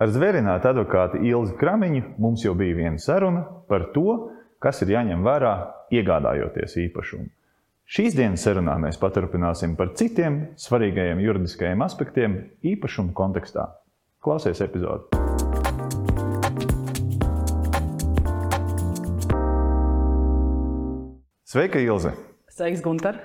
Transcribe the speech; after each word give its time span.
Ar 0.00 0.08
zvērinātu 0.08 0.64
advokātu 0.64 1.18
Ilzi 1.28 1.52
Kramiņu 1.60 2.14
mums 2.24 2.40
jau 2.40 2.54
bija 2.56 2.72
viena 2.78 2.96
saruna 2.96 3.42
par 3.68 3.90
to, 3.92 4.30
kas 4.56 4.80
ir 4.80 4.94
jāņem 4.94 5.20
vērā 5.26 5.50
iegādājoties 5.92 6.78
īpašumu. 6.86 7.26
Šīs 7.84 8.16
dienas 8.16 8.40
sarunā 8.46 8.78
mēs 8.80 8.96
paturpināsim 8.96 9.74
par 9.76 9.92
citiem 10.00 10.38
svarīgajiem 10.56 11.20
juridiskajiem 11.20 11.84
aspektiem 11.84 12.38
īpašumu 12.72 13.12
kontekstā. 13.12 13.66
Klausies 14.24 14.64
epizodi! 14.64 15.04
Sveika, 21.44 21.76
Ilze! 21.76 22.16
Sveiks, 22.48 22.80
Gunter! 22.80 23.20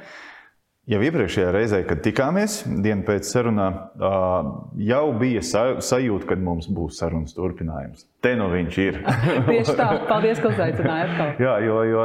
Jau 0.86 1.00
iepriekšējā 1.02 1.50
reizē, 1.50 1.80
kad 1.90 2.04
tikāmies, 2.06 2.60
dienu 2.86 3.02
pēc 3.08 3.26
sarunā, 3.26 3.68
jau 4.86 5.06
bija 5.18 5.42
sajūta, 5.82 6.28
ka 6.30 6.36
mums 6.38 6.68
būs 6.70 7.00
sarunas 7.02 7.34
turpinājums. 7.34 8.04
Te 8.22 8.36
nu 8.38 8.52
viņš 8.52 8.78
ir. 8.84 9.00
Tieši 9.48 9.74
tā, 9.80 9.88
paldies, 10.06 10.38
ka 10.44 10.52
uzaicinājāt. 10.54 11.40
Jā, 11.46 11.56
jo, 11.66 11.80
jo 11.90 12.04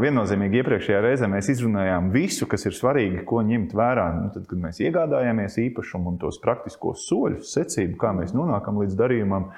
viennozīmīgi 0.00 0.62
iepriekšējā 0.62 1.02
reizē 1.04 1.28
mēs 1.28 1.50
izrunājām 1.52 2.08
visu, 2.14 2.48
kas 2.48 2.64
ir 2.64 2.78
svarīgi, 2.78 3.26
ko 3.28 3.42
ņemt 3.44 3.76
vērā. 3.76 4.06
Nu, 4.16 4.30
tad, 4.32 4.46
kad 4.48 4.62
mēs 4.62 4.80
iegādājāmies 4.86 5.60
īpašumu 5.66 6.14
un 6.14 6.16
tos 6.22 6.40
praktiskos 6.40 7.04
soļus, 7.10 7.52
secību, 7.58 7.98
kā 8.00 8.14
mēs 8.16 8.32
nonākam 8.32 8.80
līdz 8.80 8.96
darījumam. 8.96 9.50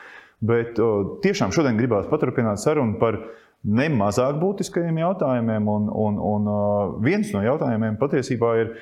Bet 0.43 0.74
tiešām 1.23 1.55
šodien 1.55 1.79
gribās 1.79 2.10
paturpināt 2.10 2.59
sarunu 2.59 2.98
par 2.98 3.23
ne 3.69 3.88
mazāk 3.92 4.38
būtiskajiem 4.41 5.00
jautājumiem. 5.02 5.68
Un, 5.68 5.88
un, 5.92 6.20
un 6.32 6.51
uh, 6.51 6.98
viens 7.05 7.32
no 7.34 7.42
jautājumiem 7.45 7.98
patiesībā 8.01 8.52
ir 8.62 8.77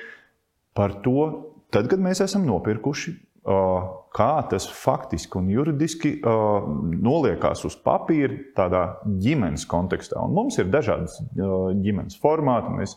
par 0.77 0.99
to, 1.05 1.25
tad, 1.73 1.89
kad 1.91 2.01
mēs 2.03 2.23
esam 2.23 2.45
nopirkuši, 2.47 3.15
uh, 3.43 3.89
kā 4.15 4.31
tas 4.51 4.69
faktiski 4.71 5.41
un 5.41 5.49
juridiski 5.53 6.15
uh, 6.19 6.67
noliekās 6.95 7.65
uz 7.67 7.75
papīra 7.83 8.39
tādā 8.57 8.83
ģimenes 9.05 9.67
kontekstā. 9.69 10.21
Un 10.23 10.37
mums 10.37 10.59
ir 10.61 10.71
dažādas 10.71 11.19
ģimenes 11.35 12.19
formāti. 12.21 12.77
Mēs 12.79 12.95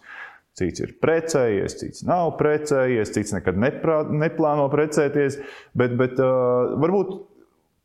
Cits 0.53 0.83
ir 0.85 0.91
precējies, 1.01 1.79
cits 1.81 2.03
nav 2.05 2.35
precējies, 2.37 3.09
cits 3.15 3.33
nekad 3.33 3.57
neprā, 3.57 4.03
neplāno 4.05 4.67
precēties. 4.73 5.39
Bet, 5.73 5.95
bet 5.97 6.21
uh, 6.21 6.75
varbūt 6.83 7.15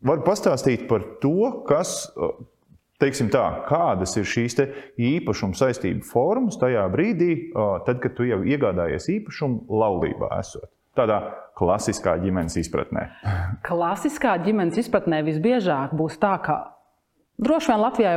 var 0.07 0.19
pastāstīt 0.25 0.83
par 0.89 1.05
to, 1.23 1.63
kas, 1.69 2.09
teiksim 3.01 3.29
tā, 3.33 3.43
kādas 3.67 4.15
ir 4.17 4.27
šīs 4.27 4.57
īpašuma 4.97 5.57
saistību 5.57 6.05
formas 6.07 6.57
tajā 6.61 6.85
brīdī, 6.93 7.51
tad, 7.85 8.01
kad 8.03 8.17
tu 8.17 8.25
jau 8.27 8.41
iegādājies 8.45 9.09
īpašumu 9.17 9.67
laulībā 9.81 10.31
esot. 10.39 10.69
Tādā 10.97 11.19
klasiskā 11.57 12.15
ģimenes 12.23 12.57
izpratnē. 12.57 13.03
Klasiskā 13.65 14.33
ģimenes 14.41 14.79
izpratnē 14.81 15.21
visbiežāk 15.27 15.93
būs 15.97 16.17
tā, 16.17 16.33
ka 16.41 16.55
droši 17.37 17.69
vien 17.69 17.83
Latvijā 17.83 18.15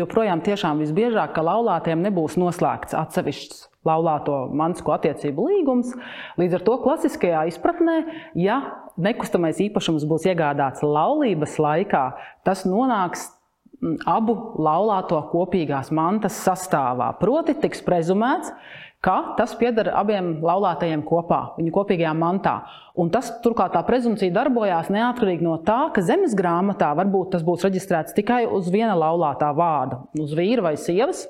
joprojām 0.00 0.42
tiešām 0.42 0.82
visbiežāk, 0.82 1.36
ka 1.36 1.46
laulātiem 1.46 2.02
nebūs 2.02 2.34
noslēgts 2.42 2.98
atsevišķs 2.98 3.64
laulāto 3.86 4.48
mantisko 4.58 4.96
attiecību 4.98 5.46
līgums. 5.46 5.94
Līdz 6.42 6.58
ar 6.58 6.66
to 6.66 6.74
klasiskajā 6.82 7.46
izpratnē, 7.52 7.98
ja 8.34 8.58
nekustamais 8.98 9.62
īpašums 9.62 10.04
būs 10.10 10.26
iegādāts 10.26 10.82
laulības 10.82 11.54
laikā, 11.62 12.04
tas 12.44 12.66
nonāks 12.66 13.28
abu 14.08 14.34
laulāto 14.58 15.20
kopīgās 15.30 15.92
mantas 15.94 16.38
sastāvā. 16.44 17.12
Proti, 17.20 17.54
tiks 17.62 17.82
prezumēts, 17.86 18.50
ka 19.04 19.36
tas 19.38 19.54
pieder 19.58 19.92
abiem 19.94 20.38
laulātajiem 20.42 21.04
kopā, 21.06 21.54
viņu 21.58 21.72
kopīgajā 21.74 22.14
mantā. 22.18 22.56
Un 22.98 23.12
tas 23.14 23.30
turklāt 23.44 23.76
tā 23.76 23.84
prezumcija 23.86 24.34
darbojās 24.34 24.90
neatkarīgi 24.90 25.46
no 25.46 25.54
tā, 25.62 25.84
ka 25.94 26.02
zemes 26.02 26.34
grāmatā 26.38 26.90
varbūt 26.98 27.36
tas 27.36 27.46
būs 27.46 27.66
reģistrēts 27.68 28.16
tikai 28.18 28.44
uz 28.50 28.70
viena 28.74 28.96
laulātā 28.98 29.52
vārda, 29.54 30.02
uz 30.18 30.34
vīra 30.34 30.70
vai 30.70 30.74
sievas. 30.80 31.28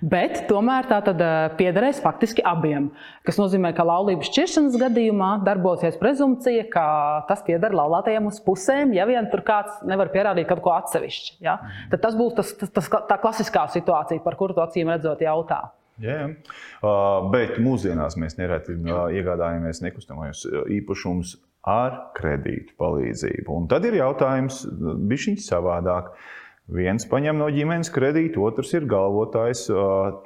Bet 0.00 0.46
tomēr 0.48 0.86
tā 0.88 1.00
tad 1.04 1.20
eh, 1.20 1.50
piederēs 1.58 2.00
faktiski 2.00 2.42
abiem. 2.46 2.88
Tas 3.28 3.36
nozīmē, 3.40 3.74
ka 3.76 3.84
laulības 3.84 4.30
šķiršanas 4.30 4.78
gadījumā 4.80 5.30
darbosies 5.44 5.98
prezumcija, 6.00 6.64
ka 6.72 6.84
tas 7.28 7.44
pieder 7.46 7.76
laulātajiem 7.76 8.30
uz 8.30 8.40
pusēm, 8.44 8.94
ja 8.96 9.04
vien 9.08 9.28
tur 9.32 9.44
kāds 9.46 9.82
nevar 9.88 10.12
pierādīt 10.14 10.48
kaut 10.48 10.64
ko 10.64 10.72
atsevišķu. 10.78 11.36
Ja? 11.44 11.58
Tad 11.92 12.04
tas 12.06 12.16
būs 12.16 12.38
tas, 12.40 12.54
tas, 12.62 12.72
tas, 12.78 12.88
tā 12.88 13.20
klasiskā 13.20 13.66
situācija, 13.76 14.24
par 14.24 14.38
kuru 14.40 14.56
acīm 14.64 14.90
redzot 14.94 15.20
jautā. 15.24 15.66
Jā, 16.00 16.30
uh, 16.32 17.28
bet 17.28 17.58
mūsdienās 17.60 18.16
mēs 18.16 18.38
nereti 18.38 18.72
uh, 18.72 19.10
iegādājamies 19.12 19.82
nekustamos 19.84 20.46
īpašumus 20.48 21.36
ar 21.68 22.06
kredītu 22.16 22.72
palīdzību. 22.80 23.52
Un 23.52 23.68
tad 23.68 23.84
ir 23.84 23.98
jautājums, 24.00 24.62
bija 25.04 25.26
šī 25.26 25.34
savādāk. 25.44 26.14
Uh, 26.14 26.38
Viens 26.70 27.06
paņem 27.10 27.38
no 27.40 27.48
ģimenes 27.50 27.90
kredītu, 27.90 28.44
otrs 28.46 28.70
ir 28.76 28.86
galvotājs. 28.90 29.64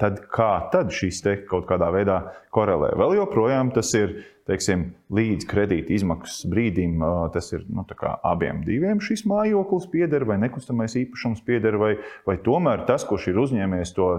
Tad 0.00 0.20
kā 0.32 0.52
tad 0.72 0.92
šis 0.92 1.22
te 1.24 1.38
kaut 1.48 1.64
kādā 1.70 1.88
veidā 1.94 2.18
korelē? 2.52 2.92
Vēl 3.00 3.16
joprojām 3.22 3.72
tas 3.72 3.94
ir 3.96 4.18
teiksim, 4.48 4.90
līdz 5.14 5.46
kredīta 5.48 5.94
izmaksas 5.96 6.44
brīdim, 6.52 7.00
tas 7.32 7.48
ir 7.54 7.64
nu, 7.72 7.84
abiem 8.28 8.60
diviem 8.66 9.00
šis 9.00 9.24
mājoklis 9.28 9.88
pieder, 9.92 10.26
vai 10.28 10.36
nekustamais 10.42 10.96
īpašums 11.00 11.40
pieder, 11.46 11.78
vai, 11.80 11.94
vai 12.28 12.36
tomēr 12.44 12.84
tas, 12.88 13.06
kurš 13.08 13.30
ir 13.32 13.40
uzņēmies 13.40 13.94
to, 13.96 14.10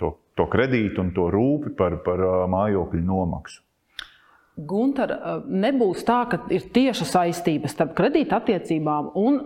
to, 0.00 0.14
to 0.40 0.48
kredītu 0.52 1.04
un 1.04 1.12
to 1.16 1.28
rūpi 1.32 1.76
par, 1.76 2.00
par 2.06 2.24
mājokļu 2.52 3.04
nomaksu. 3.04 3.62
Gunter, 4.56 5.10
nebūs 5.52 6.00
tā, 6.08 6.22
ka 6.30 6.38
ir 6.48 6.70
tieša 6.72 7.04
saistība 7.04 7.68
starp 7.68 7.92
kredīta 7.98 8.38
attiecībām 8.40 9.12
un 9.20 9.42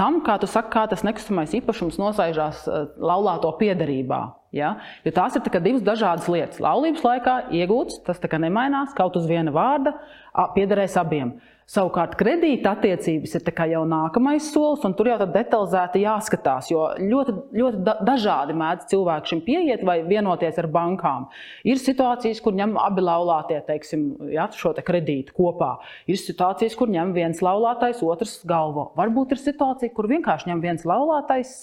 tam, 0.00 0.20
kā 0.24 0.38
tu 0.40 0.48
saki, 0.48 0.72
kā 0.72 0.86
tas 0.88 1.04
nekustamais 1.04 1.52
īpašums 1.60 2.00
nosaižās 2.00 2.64
eh, 2.66 2.86
laulāto 2.96 3.52
piedarībā. 3.60 4.22
Ja? 4.56 4.74
Jo 5.04 5.12
tās 5.14 5.36
ir 5.36 5.44
divas 5.62 5.84
dažādas 5.86 6.26
lietas. 6.32 6.62
Laulības 6.62 7.04
laikā 7.06 7.36
iegūts, 7.60 8.00
tas 8.06 8.18
nemainās, 8.42 8.96
kaut 8.96 9.18
uz 9.20 9.28
viena 9.28 9.52
vārda, 9.54 9.94
piederēs 10.56 10.96
abiem. 10.98 11.36
Savukārt 11.70 12.16
kredīta 12.18 12.72
attiecības 12.74 13.36
ir 13.36 13.50
jau 13.70 13.84
nākamais 13.86 14.48
solis, 14.50 14.82
un 14.82 14.94
tur 14.98 15.06
jau 15.06 15.18
detalizēti 15.22 16.00
jāskatās. 16.02 16.66
Jo 16.72 16.88
ļoti, 16.98 17.34
ļoti 17.54 17.94
dažādi 18.08 18.56
mēdz 18.58 18.88
cilvēki 18.90 19.30
šim 19.30 19.42
pieiet 19.46 19.84
vai 19.86 20.00
vienoties 20.02 20.58
ar 20.58 20.66
bankām. 20.66 21.28
Ir 21.62 21.78
situācijas, 21.78 22.40
kur 22.42 22.56
ņem 22.58 22.74
abi 22.74 23.04
laulātie 23.06 23.60
teiksim, 23.68 24.08
ja, 24.34 24.48
šo 24.50 24.72
te 24.74 24.82
kredītu 24.82 25.36
kopā. 25.36 25.76
Ir 26.10 26.18
situācijas, 26.18 26.74
kur 26.74 26.90
ņem 26.90 27.12
viens 27.14 27.38
laulātais, 27.38 28.02
otrs 28.02 28.40
galvo. 28.50 28.88
Varbūt 28.98 29.36
ir 29.36 29.42
situācija, 29.44 29.94
kur 29.94 30.10
vienkārši 30.10 30.50
ņem 30.50 30.64
viens 30.66 30.82
laulātais, 30.90 31.54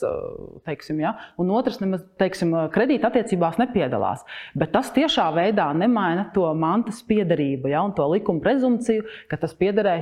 teiksim, 0.70 1.04
ja, 1.04 1.18
un 1.36 1.52
otrs 1.52 1.82
nemaz 1.84 2.08
teiksim, 2.24 2.56
kredīta 2.72 3.12
attiecībās 3.12 3.60
nepiedalās. 3.60 4.24
Bet 4.56 4.72
tas 4.78 4.96
tiešā 4.96 5.28
veidā 5.36 5.68
nemaina 5.76 6.30
to 6.32 6.48
mantas 6.56 7.04
piedarību 7.04 7.76
ja, 7.76 7.84
un 7.84 7.92
to 7.98 8.08
likuma 8.16 8.40
prezumciju, 8.48 9.04
ka 9.28 9.44
tas 9.44 9.52
piederēs 9.58 9.97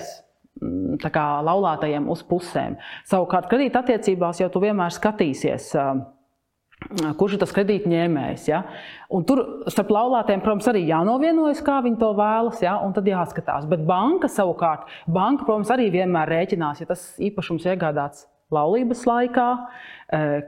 Mm, 0.63 0.95
kā, 1.11 1.23
laulātajiem 1.44 2.06
uz 2.11 2.22
pusēm. 2.23 2.78
Savukārt, 3.09 3.50
kredīta 3.51 3.81
attiecībās 3.83 4.39
jau 4.39 4.47
tu 4.53 4.61
vienmēr 4.63 4.94
skatīsies. 4.95 5.73
Kurš 7.19 7.35
ir 7.35 7.41
tas 7.41 7.51
kredītņēmējs? 7.56 8.45
Ja? 8.47 8.61
Un 9.11 9.25
tur 9.28 9.41
starp 9.72 9.91
laulātiem, 9.95 10.39
protams, 10.44 10.69
arī 10.72 10.85
jānovienojas, 10.88 11.59
kā 11.66 11.81
viņi 11.83 12.00
to 12.00 12.13
vēlas, 12.16 12.63
ja? 12.63 12.78
un 12.85 12.95
tad 12.95 13.07
jāskatās. 13.09 13.67
Bet 13.67 13.83
banka 13.88 14.29
savukārt, 14.31 14.88
banka, 15.11 15.47
protams, 15.47 15.73
arī 15.75 15.89
vienmēr 15.91 16.31
rēķinās, 16.38 16.83
ja 16.83 16.88
tas 16.88 17.03
īpašums 17.19 17.67
iegādāts 17.73 18.23
laulības 18.56 19.03
laikā, 19.09 19.50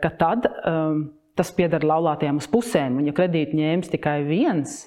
ka 0.03 0.11
tad 0.21 0.47
um, 0.47 1.07
tas 1.35 1.51
pieder 1.57 1.83
laulātiem 1.83 2.39
uz 2.39 2.47
pusēm. 2.51 3.01
Un, 3.01 3.09
ja 3.09 3.15
kredītņēmējs 3.17 3.91
tikai 3.91 4.21
viens 4.27 4.85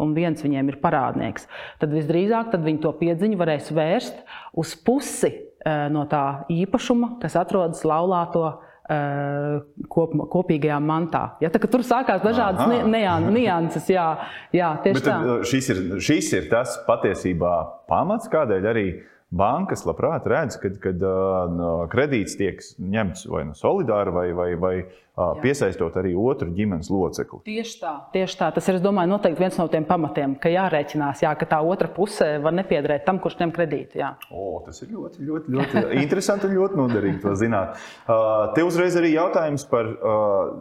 un 0.00 0.14
viens 0.16 0.42
viņiem 0.42 0.72
ir 0.72 0.80
parādnieks, 0.82 1.48
tad 1.82 1.94
visdrīzāk 1.94 2.52
tad 2.54 2.64
viņi 2.66 2.82
to 2.84 2.92
piedziņu 3.00 3.40
varēs 3.40 3.72
vērst 3.74 4.22
uz 4.60 4.74
pusi 4.86 5.32
eh, 5.32 5.88
no 5.92 6.06
tā 6.10 6.44
īpašuma, 6.52 7.16
kas 7.22 7.36
atrodas 7.40 7.84
laulāto 7.86 8.44
eh, 8.90 9.62
kop, 9.88 10.16
kopīgajā 10.34 10.80
mantā. 10.82 11.24
Ja, 11.44 11.52
tā, 11.54 11.62
tur 11.70 11.86
sākās 11.86 12.22
dažādas 12.24 12.86
nianses. 12.90 13.88
Jā, 13.92 14.08
jā, 14.54 14.74
tieši 14.84 15.00
Bet, 15.00 15.08
tā. 15.08 15.18
Eh, 15.22 15.48
šis 15.50 15.72
ir, 15.74 15.82
šis 16.10 16.30
ir 16.38 16.48
tas 16.52 16.78
patiesībā 16.88 17.56
pamats, 17.90 18.30
kādēļ 18.32 18.70
arī 18.74 18.88
bankas 19.34 19.84
labprāt 19.86 20.26
redz, 20.30 20.56
kad, 20.62 20.76
kad 20.82 21.02
uh, 21.04 21.86
kredīts 21.92 22.36
tiek 22.38 22.60
ņemts 22.78 23.26
vai 23.30 23.44
nu 23.48 23.56
solidāri, 23.58 24.12
vai, 24.14 24.26
vai, 24.36 24.48
vai 24.60 24.72
uh, 24.80 25.34
piesaistot 25.42 25.96
arī 26.00 26.14
otru 26.18 26.52
ģimenes 26.54 26.90
locekli. 26.92 27.40
Tieši 27.48 27.78
tā. 27.82 27.94
Tieši 28.14 28.38
tā. 28.40 28.50
Tas 28.56 28.70
ir 28.70 28.80
domāju, 28.84 29.12
noteikti 29.14 29.44
viens 29.44 29.58
no 29.60 29.66
tiem 29.72 29.86
pamatiem, 29.88 30.36
ka 30.40 30.52
jārēķinās, 30.54 31.24
jā, 31.26 31.34
ka 31.40 31.48
tā 31.54 31.60
otra 31.66 31.90
puse 31.94 32.28
var 32.44 32.56
nepiederēt 32.60 33.06
tam, 33.08 33.20
kurš 33.22 33.40
ņem 33.42 33.54
kredītu. 33.54 34.00
Jā. 34.02 34.14
O, 34.30 34.58
tas 34.66 34.82
ir 34.84 34.92
ļoti, 34.94 35.24
ļoti, 35.28 35.56
ļoti 35.58 35.86
interesanti 36.02 36.50
un 36.50 36.58
ļoti 36.60 36.82
noderīgi 36.82 37.22
to 37.24 37.34
zināt. 37.40 37.80
Uh, 38.04 38.52
te 38.56 38.66
uzreiz 38.66 38.98
arī 39.00 39.16
jautājums 39.16 39.66
par 39.70 39.90
uh, 39.94 40.52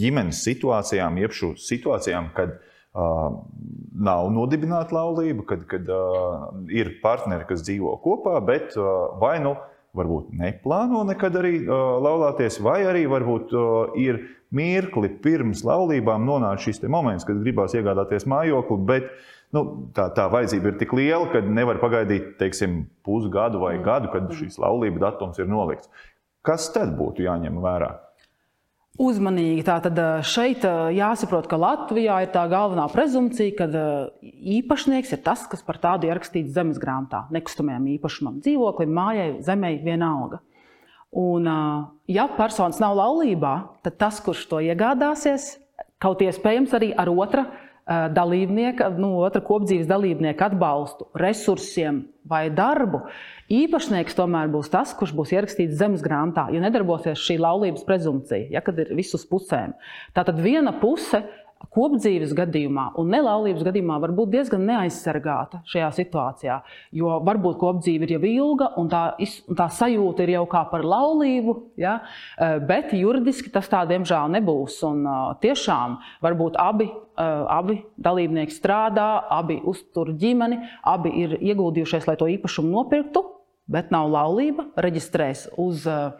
ģimenes 0.00 0.44
situācijām, 0.44 1.16
jeb 1.24 1.36
šo 1.36 1.54
situācijām, 1.60 2.34
kad 2.36 2.58
uh, 2.58 2.69
nav 2.90 4.30
nodibināta 4.34 4.94
laulība, 4.96 5.44
kad, 5.46 5.66
kad 5.70 5.90
ir 6.74 6.96
partneri, 7.02 7.46
kas 7.48 7.62
dzīvo 7.66 7.94
kopā, 8.02 8.38
bet 8.42 8.74
vai 9.20 9.38
nu 9.44 9.54
varbūt 9.96 10.30
neplāno 10.38 11.02
nekad 11.06 11.38
arī 11.38 11.54
laulāties, 11.66 12.60
vai 12.62 12.80
arī 12.86 13.06
varbūt 13.10 13.54
ir 13.98 14.20
mirkli 14.54 15.10
pirms 15.22 15.62
laulībām 15.66 16.26
nonāk 16.26 16.62
šis 16.64 16.82
moments, 16.90 17.26
kad 17.26 17.38
gribās 17.42 17.74
iegādāties 17.78 18.26
mājokli, 18.30 18.78
bet 18.86 19.10
nu, 19.54 19.64
tā, 19.94 20.08
tā 20.14 20.26
vajadzība 20.30 20.72
ir 20.72 20.78
tik 20.82 20.94
liela, 20.98 21.30
ka 21.30 21.42
nevar 21.46 21.78
pagaidīt 21.82 22.36
teiksim, 22.42 22.84
pusgadu 23.06 23.62
vai 23.62 23.76
gadu, 23.82 24.10
kad 24.14 24.30
šīs 24.34 24.58
laulības 24.62 25.06
datums 25.06 25.42
ir 25.42 25.50
nolikts. 25.50 25.90
Kas 26.46 26.70
tad 26.74 26.96
būtu 26.98 27.26
jāņem 27.26 27.58
vērā? 27.62 27.94
Uzmanīgi. 28.98 29.62
Tātad 29.64 29.96
šeit 30.26 30.64
jāsaprot, 30.96 31.46
ka 31.48 31.56
Latvijā 31.60 32.18
ir 32.24 32.32
tā 32.34 32.42
galvenā 32.50 32.88
prezumpcija, 32.90 33.54
ka 33.56 33.68
īpašnieks 34.20 35.14
ir 35.14 35.22
tas, 35.24 35.46
kas 35.48 35.62
par 35.64 35.78
tādu 35.80 36.10
ierakstīts 36.10 36.52
zemes 36.56 36.80
grāmatā, 36.82 37.22
nekustamajam 37.32 37.86
īpašumam, 37.94 38.40
dzīvoklim, 38.42 38.92
mājai, 38.96 39.28
zemē, 39.46 39.76
vienalga. 39.86 40.42
Un, 41.16 41.46
ja 42.10 42.26
personis 42.36 42.82
nav 42.82 42.98
laulībā, 42.98 43.54
tad 43.86 43.96
tas, 44.02 44.20
kurš 44.22 44.44
to 44.50 44.60
iegādāsies, 44.66 45.54
kaut 46.02 46.22
iespējams 46.26 46.74
arī 46.76 46.92
ar 46.94 47.10
otra 47.14 47.46
dalībnieka, 47.90 48.92
nu, 49.00 49.16
otra 49.24 49.42
kopdzīves 49.42 49.88
dalībnieka 49.90 50.50
atbalstu, 50.50 51.08
resursiem 51.18 52.04
vai 52.30 52.44
darbu, 52.54 53.00
īpašnieks 53.50 54.14
tomēr 54.14 54.50
būs 54.52 54.70
tas, 54.70 54.92
kurš 54.94 55.14
būs 55.16 55.32
ierakstīts 55.34 55.78
zemes 55.80 56.04
grāmatā, 56.04 56.46
jo 56.54 56.60
nedarbosies 56.62 57.18
šī 57.18 57.40
laulības 57.42 57.82
prezumpcija, 57.88 58.50
ja, 58.54 58.62
kad 58.62 58.78
ir 58.78 58.92
visus 58.94 59.26
pusēm. 59.26 59.74
Tātad 60.14 60.38
viena 60.42 60.74
puse 60.78 61.24
kopdzīves 61.74 62.32
gadījumā 62.36 62.90
un 63.00 63.10
nelaulības 63.14 63.64
gadījumā 63.66 63.98
var 64.02 64.12
būt 64.16 64.32
diezgan 64.34 64.64
neaizsargāta 64.68 65.62
šajā 65.70 65.90
situācijā. 65.98 66.58
Jo 66.96 67.18
varbūt 67.26 67.58
kopdzīve 67.60 68.08
ir 68.08 68.14
jau 68.16 68.22
ilga, 68.30 68.72
un 68.80 68.90
tā, 68.92 69.02
un 69.20 69.58
tā 69.58 69.68
sajūta 69.76 70.26
ir 70.26 70.34
jau 70.36 70.44
kā 70.50 70.64
par 70.70 70.86
laulību, 70.86 71.56
ja? 71.80 72.00
Eh, 72.36 72.58
bet 72.66 72.94
juridiski 72.96 73.52
tas 73.54 73.70
tā 73.70 73.84
diemžēl 73.90 74.32
nebūs. 74.38 74.80
Un, 74.88 75.04
eh, 75.06 75.20
tiešām 75.46 75.98
varbūt 76.22 76.58
abi, 76.58 76.90
eh, 76.90 77.44
abi 77.58 77.80
dalībnieki 77.98 78.56
strādā, 78.56 79.24
abi 79.30 79.60
uztur 79.64 80.14
ģimeni, 80.14 80.60
abi 80.84 81.14
ir 81.22 81.38
ieguldījušies, 81.38 82.08
lai 82.08 82.16
to 82.16 82.26
īpašumu 82.26 82.70
nopirktu, 82.70 83.24
bet 83.68 83.90
nav 83.90 84.10
laulība, 84.10 84.66
reģistrēs 84.82 85.46
uz 85.56 85.86
uh, 85.86 86.10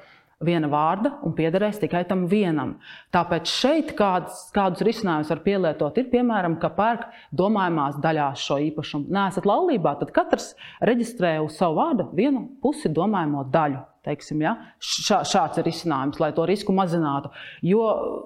viena 0.44 0.70
vārda 0.72 1.12
un 1.26 1.34
piederēs 1.36 1.80
tikai 1.82 2.02
tam 2.08 2.24
vienam. 2.30 2.76
Tāpēc 3.12 3.50
šeit 3.50 3.92
kādus, 3.98 4.46
kādus 4.56 4.84
risinājumus 4.86 5.32
var 5.34 5.42
pielietot, 5.44 6.00
ir 6.00 6.08
piemēram, 6.12 6.56
ka 6.62 6.72
pērk 6.76 7.06
domājumās 7.36 8.00
daļās 8.00 8.46
šo 8.46 8.58
īpašumu. 8.70 9.10
Nē, 9.12 9.28
esat 9.34 9.48
laulībā, 9.48 9.98
tad 10.00 10.14
katrs 10.16 10.54
reģistrē 10.86 11.36
uz 11.44 11.60
savu 11.60 11.80
vārdu 11.82 12.08
vienu 12.16 12.46
pusi 12.62 12.92
domājamo 12.92 13.46
daļu. 13.52 13.86
Teiksim, 14.00 14.40
ja? 14.40 14.54
Šā, 14.80 15.18
šāds 15.28 15.60
ir 15.60 15.66
risinājums, 15.68 16.16
lai 16.22 16.30
to 16.32 16.46
risku 16.48 16.72
mazinātu. 16.72 17.28
Jo, 17.68 17.82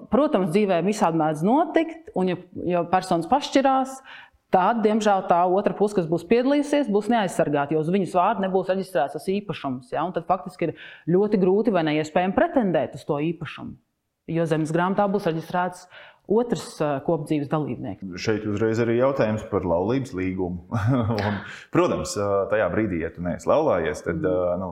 protams, 0.07 0.53
dzīvē 0.53 0.77
visādi 0.85 1.19
mēdz 1.19 1.41
notikt, 1.43 2.13
un 2.15 2.31
ja, 2.31 2.37
ja 2.63 2.85
personas 2.87 3.27
pašķirās, 3.27 3.97
tad, 4.53 4.81
diemžēl, 4.85 5.25
tā 5.29 5.39
otra 5.51 5.75
puse, 5.77 5.97
kas 5.97 6.09
būs 6.09 6.25
piedalījusies, 6.29 6.91
būs 6.91 7.09
neaizsargāta, 7.11 7.75
jo 7.75 7.83
uz 7.83 7.91
viņas 7.93 8.15
vārdu 8.17 8.45
nebūs 8.45 8.71
reģistrēts 8.71 9.17
tas 9.17 9.29
īpašums. 9.31 9.93
Ja? 9.95 10.05
Tad 10.15 10.27
faktiski 10.29 10.69
ir 10.69 10.75
ļoti 11.11 11.41
grūti 11.41 11.73
vai 11.75 11.85
neiespējami 11.89 12.37
pretendēt 12.37 12.97
uz 12.99 13.05
to 13.07 13.19
īpašumu, 13.31 13.75
jo 14.35 14.47
zemes 14.49 14.73
grāmatā 14.75 15.07
būs 15.11 15.27
reģistrēts 15.31 15.87
otrs 16.31 16.79
kopdzīves 17.05 17.49
dalībnieks. 17.51 18.05
Šeit 18.21 18.45
uzreiz 18.49 18.79
arī 18.83 18.97
jautājums 18.99 19.45
par 19.51 19.65
laulības 19.67 20.13
līgumu. 20.17 20.65
un, 21.27 21.39
protams, 21.73 22.15
tajā 22.51 22.67
brīdī, 22.73 23.01
ja 23.03 23.11
tu 23.13 23.23
neesi 23.25 23.49
laulājies, 23.49 24.03
tad 24.05 24.25
nu, 24.61 24.69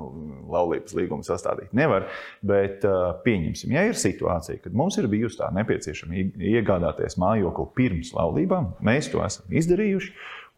laulības 0.53 0.95
līgumu 0.97 1.25
sastādīt 1.27 1.73
nevar. 1.77 2.07
Bet 2.45 2.85
pieņemsim, 3.25 3.75
ja 3.75 3.85
ir 3.89 4.00
situācija, 4.00 4.61
kad 4.65 4.77
mums 4.77 4.97
ir 5.01 5.09
bijusi 5.11 5.41
tā 5.41 5.51
nepieciešama 5.55 6.25
iegādāties 6.53 7.19
mājokli 7.21 7.69
pirms 7.77 8.13
laulībām, 8.17 8.73
mēs 8.83 9.11
to 9.13 9.23
esam 9.25 9.53
izdarījuši, 9.53 10.13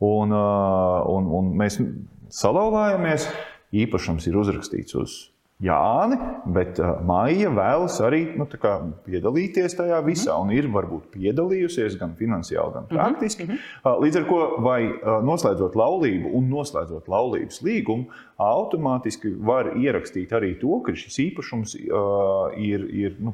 un, 0.06 0.36
un, 0.36 1.32
un 1.40 1.54
mēs 1.60 1.80
salauzāmies. 2.34 3.30
Īpašums 3.76 4.24
ir 4.30 4.38
uzrakstīts 4.40 4.96
uz 4.96 5.16
Jāni, 5.64 6.18
bet 6.52 6.82
uh, 6.84 6.98
Maija 7.08 7.48
vēlas 7.56 7.96
arī 8.04 8.26
nu, 8.36 8.44
piedalīties 9.06 9.78
tajā 9.78 10.02
visā, 10.04 10.34
un 10.44 10.50
ir 10.52 10.66
varbūt 10.68 11.06
piedalījusies 11.14 11.96
gan 12.02 12.12
finansiāli, 12.20 12.74
gan 12.74 12.84
mhm, 12.90 12.98
praktiski. 12.98 13.46
Mm 13.46 13.54
-hmm. 13.54 14.02
Līdz 14.04 14.18
ar 14.20 14.26
to, 14.28 14.40
vai 14.66 14.82
uh, 14.90 15.24
noslēdzot 15.24 15.78
laulību 15.80 16.34
un 16.36 16.50
noslēdzot 16.52 17.08
laulības 17.08 17.62
līgumu, 17.64 18.10
automātiski 18.36 19.32
var 19.40 19.72
ierakstīt 19.80 20.36
arī 20.36 20.60
to, 20.60 20.82
ka 20.84 20.92
šis 20.92 21.20
īpašums 21.30 21.78
uh, 21.80 22.52
ir, 22.60 22.84
ir 22.92 23.16
nu, 23.20 23.32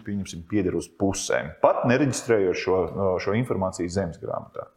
pieder 0.50 0.76
uz 0.76 0.90
pusēm, 0.90 1.58
pat 1.62 1.86
nereģistrējot 1.90 2.56
šo, 2.56 2.84
uh, 2.84 3.18
šo 3.18 3.34
informāciju 3.34 3.90
zemes 3.90 4.22
grāmatā. 4.22 4.70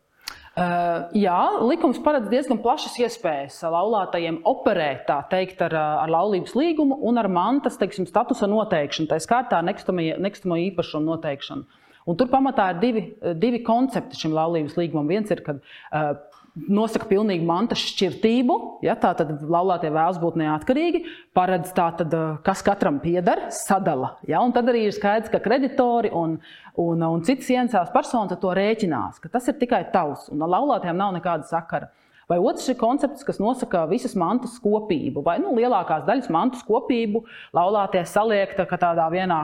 Uh, 0.54 1.08
jā, 1.18 1.38
likums 1.66 1.96
paredz 1.98 2.28
diezgan 2.30 2.60
plašas 2.62 2.94
iespējas 3.02 3.56
laulātajiem 3.74 4.36
operēt 4.46 5.08
teikt, 5.32 5.64
ar, 5.66 5.74
ar 6.04 6.12
laulības 6.14 6.54
līgumu 6.54 7.00
un 7.10 7.18
ar 7.18 7.26
mantas 7.26 7.74
teiksim, 7.80 8.06
statusa 8.06 8.46
noteikšanu, 8.46 9.10
tā 9.10 9.18
skaitā 9.18 9.58
nekustamo 9.66 10.60
īpašumu 10.68 11.10
noteikšanu. 11.10 11.82
Un 12.06 12.18
tur 12.20 12.28
pamatā 12.30 12.68
ir 12.70 12.80
divi, 12.82 13.02
divi 13.40 13.62
koncepti 13.66 14.20
šim 14.20 14.36
laulības 14.36 14.76
līgumam. 14.78 15.10
Viens 15.10 15.32
ir, 15.34 15.40
kad 15.42 15.58
uh, 15.58 16.12
nosaka 16.54 17.08
pilnīgi 17.10 17.44
mantas 17.46 17.82
šķirtību. 17.82 18.56
Ja, 18.86 18.94
tā 19.00 19.10
tad 19.18 19.32
laulātie 19.42 19.90
vēlas 19.92 20.20
būt 20.22 20.38
neatkarīgi, 20.38 21.02
paredz 21.34 21.72
tātad, 21.74 22.14
eh, 22.14 22.36
kas 22.46 22.62
katram 22.62 23.00
pieder, 23.02 23.48
sadala. 23.50 24.16
Ja, 24.28 24.42
tad 24.54 24.70
arī 24.70 24.86
ir 24.86 24.94
skaidrs, 24.94 25.32
ka 25.32 25.42
kreditori 25.42 26.12
un, 26.14 26.38
un, 26.76 27.02
un 27.02 27.24
citas 27.26 27.50
iencēlas 27.50 27.92
personas 27.92 28.38
to 28.40 28.54
rēķinās, 28.54 29.20
ka 29.20 29.28
tas 29.28 29.48
ir 29.48 29.58
tikai 29.58 29.84
tavs 29.92 30.30
un 30.30 30.38
laulātiem 30.38 30.96
nav 30.96 31.14
nekāda 31.14 31.46
sakara. 31.48 31.90
Vai 32.28 32.38
otrs 32.40 32.70
ir 32.72 32.78
koncepts, 32.80 33.24
kas 33.26 33.36
nosaka 33.36 33.84
visas 33.90 34.14
mantas 34.16 34.56
kopību, 34.62 35.20
vai 35.26 35.36
nu, 35.42 35.52
lielākās 35.58 36.06
daļas 36.06 36.30
mantas 36.32 36.62
kopību 36.64 37.26
laulātie 37.52 38.00
saliekta 38.08 38.64
tādā 38.64 39.10
vienā 39.12 39.42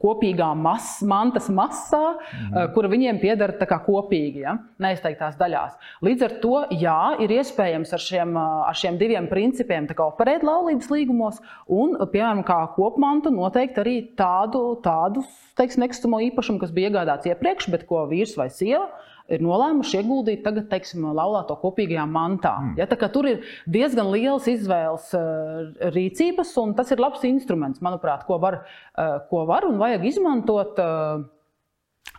kopīgā 0.00 0.48
mas, 0.56 0.98
mantas 1.06 1.48
masā, 1.52 2.00
mm. 2.16 2.72
kura 2.74 2.90
viņiem 2.92 3.20
pieder 3.22 3.52
kopīgi, 3.84 4.44
ja? 4.46 4.56
neizteiktās 4.80 5.36
daļās. 5.40 5.76
Līdz 6.06 6.26
ar 6.26 6.36
to, 6.42 6.54
jā, 6.80 6.98
ir 7.24 7.34
iespējams 7.36 7.92
ar 7.96 8.04
šiem, 8.04 8.34
ar 8.40 8.80
šiem 8.80 8.98
diviem 9.00 9.28
principiem 9.30 9.88
operēt 10.00 10.44
laulības 10.46 10.90
līgumos, 10.92 11.40
un, 11.68 11.98
piemēram, 12.00 12.42
kā 12.48 12.62
kopmantu 12.76 13.32
noteikt 13.34 13.80
arī 13.82 13.98
tādu, 14.18 14.80
tādu 14.84 15.24
teiksim, 15.60 15.84
nekustamo 15.84 16.20
īpašumu, 16.30 16.60
kas 16.62 16.72
bija 16.74 16.90
iegādāts 16.90 17.28
iepriekš, 17.30 17.70
bet 17.72 17.86
ko 17.88 18.06
vīrs 18.10 18.36
vai 18.40 18.48
sieva 18.52 18.88
ir 19.30 19.44
nolēmuši 19.44 20.00
ieguldīt 20.00 20.44
tagad, 20.44 20.68
teiksim, 20.70 21.06
laulāto 21.16 21.56
kopīgajā 21.62 22.06
mantā. 22.10 22.54
Mm. 22.60 22.76
Ja, 22.80 23.10
tur 23.14 23.28
ir 23.30 23.44
diezgan 23.70 24.10
liels 24.12 24.48
izvēles 24.50 25.10
uh, 25.16 25.90
rīcības, 25.94 26.54
un 26.62 26.76
tas 26.78 26.90
ir 26.92 27.02
labs 27.02 27.26
instruments, 27.28 27.82
manuprāt, 27.84 28.26
ko 28.28 28.40
var, 28.42 28.62
uh, 28.94 29.20
ko 29.30 29.44
var 29.50 29.68
un 29.68 29.78
vajag 29.82 30.08
izmantot. 30.14 30.80
Uh, 30.80 31.28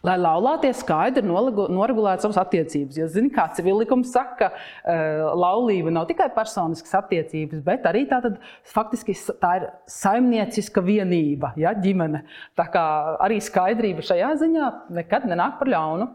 Lai 0.02 0.16
laulātie 0.18 0.72
skaidri 0.74 1.22
noregulētu 1.22 2.26
savas 2.26 2.40
attiecības. 2.42 2.96
Jo, 2.98 3.06
zini, 3.12 3.30
kā 3.34 3.44
civillikums 3.54 4.10
saka, 4.14 4.48
ka 4.50 4.96
laulība 5.38 5.94
nav 5.94 6.08
tikai 6.10 6.26
personiskas 6.34 6.96
attiecības, 7.04 7.62
bet 7.66 7.86
arī 7.86 8.08
tā, 8.10 8.18
tad, 8.24 8.40
faktiski, 8.66 9.14
tā 9.42 9.52
ir 9.60 9.68
saimnieciska 9.94 10.82
vienība, 10.86 11.52
ja, 11.62 11.76
ģimene. 11.78 12.24
Tā 12.58 12.66
kā 12.74 12.86
arī 13.22 13.38
skaidrība 13.46 14.06
šajā 14.08 14.32
ziņā 14.42 14.72
nekad 14.98 15.30
nenāk 15.30 15.60
par 15.62 15.70
ļaunu. 15.70 16.10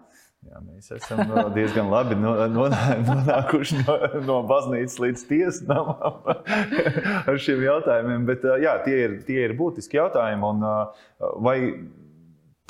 Jā, 0.47 0.61
mēs 0.63 0.93
esam 0.95 1.33
diezgan 1.55 1.91
labi 1.91 2.17
nonākuši 2.17 3.81
no, 3.83 3.97
no 4.29 4.37
baznīcas 4.49 4.97
līdz 5.03 5.25
tiesam 5.29 5.91
ar 7.29 7.41
šiem 7.43 7.65
jautājumiem. 7.67 8.25
Bet, 8.29 8.47
jā, 8.63 8.77
tie, 8.87 8.97
ir, 9.09 9.19
tie 9.27 9.43
ir 9.49 9.57
būtiski 9.59 9.99
jautājumi. 9.99 10.53
Un, 10.53 10.65
vai 11.45 11.57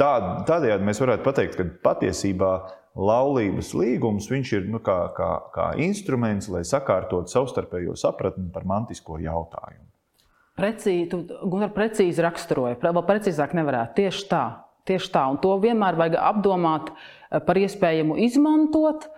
tā, 0.00 0.11
tādējādi 0.49 0.88
mēs 0.88 1.02
varētu 1.04 1.26
pateikt, 1.26 1.61
ka 1.61 1.68
patiesībā 1.90 2.52
laulības 2.97 3.75
līgums 3.76 4.30
ir 4.33 4.68
nu, 4.73 4.80
kā, 4.80 4.99
kā, 5.16 5.30
kā 5.52 5.73
instruments, 5.85 6.49
lai 6.49 6.64
sakārtotu 6.64 7.33
savstarpējo 7.33 7.97
sapratni 7.99 8.49
par 8.52 8.64
mantisko 8.64 9.21
jautājumu? 9.21 9.85
Precīzi, 10.56 11.18
Gunār, 11.45 11.68
precīzi 11.76 12.23
raksturoji, 12.25 12.78
vēl 12.80 13.02
precīzāk 13.04 13.52
nevarētu. 13.59 13.99
Tieši 14.00 14.23
tā, 14.30 14.45
tieši 14.87 15.12
tā. 15.14 15.26
Un 15.31 15.38
to 15.43 15.57
vienmēr 15.62 15.99
vajag 15.99 16.19
apdomāt 16.23 16.95
Eh, 17.26 17.43
par 17.43 17.59
iespējamu 17.59 18.16
izmantot. 18.23 19.09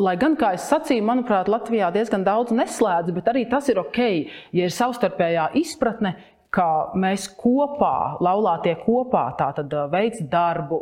Lai 0.00 0.14
gan, 0.16 0.36
kā 0.38 0.54
es 0.56 0.64
sacīju, 0.70 1.04
manuprāt, 1.04 1.50
Latvijā 1.50 1.90
diezgan 1.92 2.22
daudz 2.24 2.54
neslēdz, 2.56 3.12
bet 3.12 3.26
arī 3.28 3.44
tas 3.50 3.68
ir 3.68 3.82
ok, 3.82 3.98
ja 4.56 4.68
ir 4.68 4.72
savstarpējā 4.72 5.50
izpratne, 5.60 6.14
ka 6.54 6.94
mēs 6.98 7.28
kopā, 7.38 8.16
laulātie 8.24 8.78
kopā, 8.80 9.26
tātad 9.38 9.74
eh, 9.76 9.90
veids 9.92 10.24
darbu, 10.32 10.80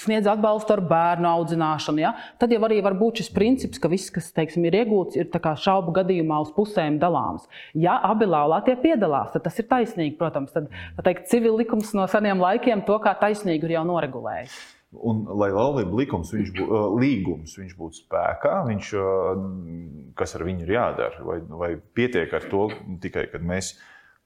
sniedz 0.00 0.28
atbalstu 0.30 0.74
ar 0.74 0.82
bērnu 0.90 1.28
audzināšanu. 1.30 2.02
Ja? 2.02 2.14
Tad 2.40 2.52
jau 2.54 2.62
arī 2.66 2.80
var 2.84 2.96
būt 2.98 3.22
šis 3.22 3.30
princips, 3.34 3.80
ka 3.82 3.90
viss, 3.92 4.12
kas 4.14 4.30
teiksim, 4.36 4.64
ir 4.68 4.80
iegūts, 4.82 5.18
ir 5.20 5.30
šaubu 5.60 5.94
gadījumā 6.00 6.40
uz 6.44 6.50
pusēm 6.56 6.98
dalāms. 7.02 7.46
Ja 7.74 7.98
abi 8.10 8.28
laulātie 8.30 8.76
piedalās, 8.80 9.32
tad 9.34 9.46
tas 9.46 9.58
ir 9.60 9.68
taisnīgi. 9.70 10.16
Protams, 10.20 10.52
tad 10.56 10.68
teikt, 11.04 11.28
civil 11.30 11.58
likums 11.60 11.94
no 11.96 12.06
seniem 12.10 12.42
laikiem 12.42 12.84
to 12.88 12.98
kā 13.02 13.14
taisnīgu 13.20 13.68
ir 13.68 13.78
jau 13.78 13.86
noregulējis. 13.92 14.58
Un, 14.90 15.22
lai 15.38 15.52
laulība 15.54 16.00
likums, 16.00 16.32
viņš 16.34 16.48
bū, 16.56 16.80
līgums 16.98 17.52
viņš 17.60 17.76
būtu 17.78 18.00
spēkā, 18.00 18.56
viņš, 18.66 18.88
kas 20.18 20.34
ar 20.34 20.42
viņu 20.48 20.66
ir 20.66 20.72
jādara, 20.74 21.22
vai, 21.22 21.36
vai 21.46 21.68
pietiek 21.94 22.32
ar 22.34 22.48
to 22.50 22.66
tikai, 23.04 23.28
kad 23.30 23.44
mēs 23.46 23.60
mēs 23.60 23.76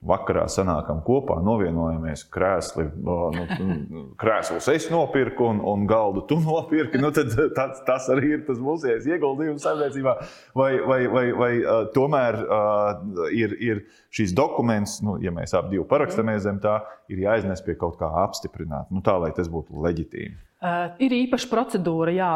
vakarā 0.05 0.45
sanākam 0.53 1.01
kopā, 1.05 1.39
novienojamies, 1.45 2.27
krēsli, 2.33 2.87
nu, 3.05 4.05
krēslus 4.21 4.69
es 4.73 4.89
nopirku 4.93 5.49
un, 5.49 5.63
un 5.65 5.87
galdu 5.89 6.25
tu 6.29 6.39
nopirki. 6.43 7.01
Nu, 7.01 7.11
tas, 7.15 7.81
tas 7.87 8.09
arī 8.13 8.35
ir 8.37 8.45
tas 8.49 8.61
mūsu 8.63 8.93
ieguldījums 8.95 9.65
saimniecībā. 9.65 10.17
Vai, 10.57 10.73
vai, 10.85 11.01
vai, 11.11 11.25
vai 11.41 11.53
tomēr 11.97 12.41
uh, 12.45 13.29
ir, 13.33 13.57
ir 13.65 13.85
šīs 14.15 14.35
dokuments, 14.37 15.01
nu, 15.05 15.17
ja 15.25 15.33
mēs 15.35 15.57
abi 15.59 15.81
parakstāmies 15.89 16.45
zem 16.45 16.61
tā, 16.63 16.81
ir 17.13 17.25
jāiznes 17.25 17.65
pie 17.65 17.77
kaut 17.81 17.99
kā 18.01 18.11
apstiprināt, 18.25 18.93
nu, 18.93 19.03
tā 19.05 19.17
lai 19.21 19.33
tas 19.37 19.51
būtu 19.53 19.85
leģitīvi. 19.85 20.37
Uh, 20.65 20.95
ir 21.05 21.13
īpaša 21.13 21.49
procedūra, 21.51 22.13
jā, 22.17 22.27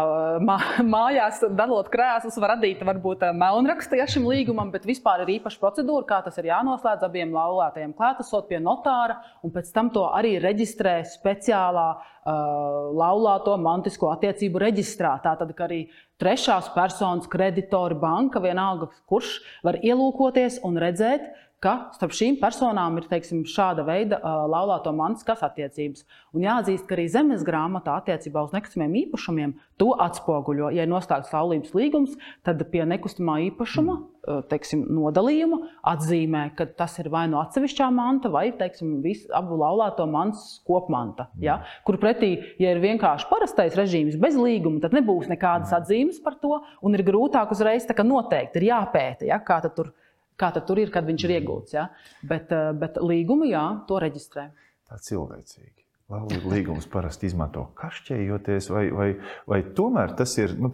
mā, 0.44 0.58
mājās 0.94 1.38
dalot 1.56 1.86
krēslus, 1.88 2.36
var 2.42 2.58
radīt 2.58 2.82
varbūt 2.84 3.22
melnrakstu 3.32 3.96
ja, 3.96 4.04
šim 4.04 4.26
līgumam, 4.28 4.68
bet 4.74 4.84
vispār 4.84 5.22
ir 5.24 5.38
īpaša 5.38 5.56
procedūra, 5.62 6.04
kā 6.10 6.18
tas 6.26 6.36
ir 6.36 6.50
jānoslēdz 6.50 7.06
abiem 7.08 7.32
laulātajiem 7.32 7.94
klātesot 7.96 8.50
pie 8.50 8.60
notāra, 8.60 9.16
un 9.40 9.54
pēc 9.54 9.72
tam 9.72 9.88
to 9.94 10.04
arī 10.12 10.34
reģistrē 10.44 10.98
speciālā 11.08 11.86
uh, 11.96 12.92
laulāto 13.00 13.56
mantisko 13.64 14.12
attiecību 14.12 14.60
reģistrā. 14.60 15.14
Tātad 15.24 15.56
arī 15.64 15.86
trešās 16.20 16.68
personas 16.76 17.32
kreditori, 17.32 17.96
banka, 17.96 18.44
vienalga, 18.44 18.90
kurš 19.08 19.38
var 19.64 19.80
ielūkoties 19.80 20.60
un 20.68 20.76
redzēt, 20.84 21.32
ka 21.62 21.74
starp 21.96 22.14
šīm 22.14 22.36
personām 22.38 23.00
ir 23.00 23.08
teiksim, 23.10 23.42
šāda 23.48 23.82
veida 23.86 24.20
uh, 24.20 24.44
laulāto 24.50 24.92
mantiskas 24.94 25.42
attiecības. 25.46 26.04
Un 26.36 26.44
jāatzīst, 26.46 26.86
ka 26.86 26.94
arī 26.94 27.08
zemes 27.10 27.42
grāmatā 27.46 27.96
attiecībā 27.98 28.44
uz 28.46 28.54
nekustamiem 28.54 28.94
īpašumiem 29.02 29.56
to 29.80 29.90
atspoguļo. 30.06 30.70
Ja 30.76 30.86
ir 30.86 30.92
noslēgts 30.92 31.34
laulības 31.34 31.74
līgums, 31.74 32.14
tad 32.46 32.62
pie 32.70 32.84
nekustamā 32.86 33.40
īpašuma 33.48 33.98
uh, 33.98 34.40
teiksim, 34.50 34.86
nodalījuma 35.00 35.60
atzīmē, 35.96 36.44
ka 36.58 36.68
tas 36.78 36.94
ir 37.02 37.10
vai 37.10 37.26
no 37.32 37.42
atsevišķā 37.42 37.90
manta, 37.94 38.30
vai 38.30 38.48
teiksim, 38.54 39.00
visu, 39.02 39.26
abu 39.34 39.58
laulāto 39.58 40.06
mantas 40.06 40.60
kopmanta. 40.68 41.26
Ja? 41.42 41.64
Kur 41.88 41.98
pretī, 41.98 42.36
ja 42.62 42.70
ir 42.70 42.84
vienkārši 42.86 43.26
parastais 43.32 43.74
režīms 43.78 44.18
bez 44.22 44.38
līguma, 44.38 44.78
tad 44.84 44.94
nebūs 44.94 45.26
nekādas 45.34 45.74
atzīmes 45.82 46.22
par 46.22 46.38
to, 46.38 46.60
un 46.86 46.94
ir 46.94 47.02
grūtāk 47.06 47.50
uzreiz 47.50 47.90
noteikt, 47.98 48.60
ir 48.60 48.70
jāpēta, 48.70 49.26
ja? 49.26 49.42
kā 49.42 49.58
tur 49.66 49.90
ir 49.90 49.96
kā 50.38 50.52
tur 50.54 50.80
ir, 50.80 50.92
kad 50.94 51.06
viņš 51.08 51.26
ir 51.26 51.34
iegūts. 51.38 51.74
Ja? 51.76 51.88
Bet, 52.22 52.52
eh, 52.54 52.70
bet 52.78 53.00
līgumu, 53.02 53.48
jā, 53.50 53.64
to 53.88 54.00
reģistrē. 54.02 54.48
Tā 54.88 54.98
cilvēcīgi. 55.04 55.84
Laulību 56.08 56.48
līgumus 56.54 56.86
parasti 56.88 57.28
izmanto 57.28 57.66
kašķējoties, 57.76 58.70
vai, 58.72 58.84
vai, 58.96 59.08
vai 59.50 59.58
tomēr 59.76 60.14
tas 60.16 60.32
ir 60.40 60.54
nu, 60.56 60.70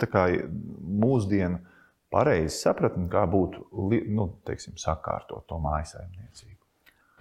mūsdienu 1.05 1.59
pareizi 2.15 2.55
sapratni, 2.61 3.09
kā 3.11 3.25
būtu 3.27 3.65
nu, 4.15 4.29
teiksim, 4.47 4.77
sakārtot 4.79 5.49
to 5.51 5.59
mājasaimniecību. 5.59 6.54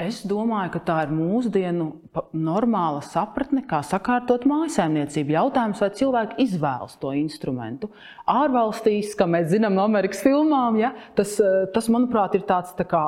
Es 0.01 0.23
domāju, 0.25 0.71
ka 0.73 0.79
tā 0.87 0.95
ir 1.05 1.11
mūsdienu 1.13 1.85
normāla 2.33 3.03
sapratne, 3.05 3.61
kā 3.69 3.83
sakārtot 3.85 4.47
mājsaimniecību. 4.49 5.35
Jautājums, 5.35 5.83
vai 5.83 5.89
cilvēki 5.99 6.47
izvēlas 6.47 6.95
to 6.97 7.11
instrumentu. 7.13 7.91
Ārvalstīs, 8.25 9.11
kā 9.19 9.27
mēs 9.29 9.51
zinām 9.51 9.77
no 9.77 9.85
Amerikas 9.85 10.23
filmām, 10.25 10.79
ja, 10.81 10.95
tas, 11.13 11.35
eh, 11.37 11.67
tas, 11.75 11.91
manuprāt, 11.93 12.33
ir 12.33 12.41
tāds 12.49 12.73
tā 12.73 12.87
kā. 12.89 13.03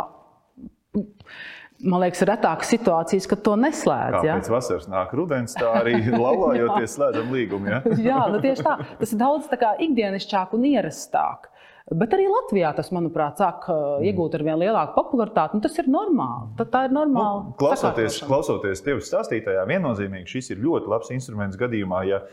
Man 1.82 2.00
liekas, 2.06 2.22
retākas 2.30 2.70
situācijas, 2.70 3.26
kad 3.34 3.42
to 3.44 3.58
neslēdz. 3.60 4.22
Ja? 4.24 4.38
Pēc 4.38 4.54
vasaras 4.54 4.86
nāk 4.86 5.18
rudens, 5.18 5.58
tā 5.58 5.74
arī 5.82 5.98
laulājoties 6.26 7.00
slēdzam 7.00 7.34
līgumu. 7.34 7.74
Ja? 7.74 7.82
Jā, 8.12 8.22
nu 8.30 8.46
tieši 8.46 8.62
tā. 8.62 8.78
Tas 9.02 9.12
ir 9.12 9.24
daudz 9.26 9.50
ikdienišķāk 9.58 10.54
un 10.54 10.70
ierastāk. 10.70 11.50
Bet 11.94 12.16
arī 12.18 12.24
Latvijā 12.26 12.72
tas, 12.74 12.88
manuprāt, 12.96 13.38
sāk 13.38 13.68
uh, 13.70 13.76
mm. 14.00 14.06
iegūt 14.10 14.40
ar 14.40 14.44
vien 14.48 14.58
lielāku 14.58 14.96
popularitāti. 14.96 15.60
Tas 15.62 15.76
ir 15.78 15.90
normāli. 15.94 16.48
Tad 16.58 16.72
tā 16.74 16.82
ir 16.88 16.96
normāli. 16.96 17.44
Nu, 17.52 17.54
klausoties, 17.60 18.18
klausoties 18.26 18.82
tevis 18.86 19.12
stāstītajā, 19.12 19.68
viennozīmīgi 19.70 20.34
šis 20.34 20.50
ir 20.56 20.64
ļoti 20.66 20.90
labs 20.90 21.14
instruments 21.14 21.60
gadījumā, 21.62 22.02
ja 22.10 22.24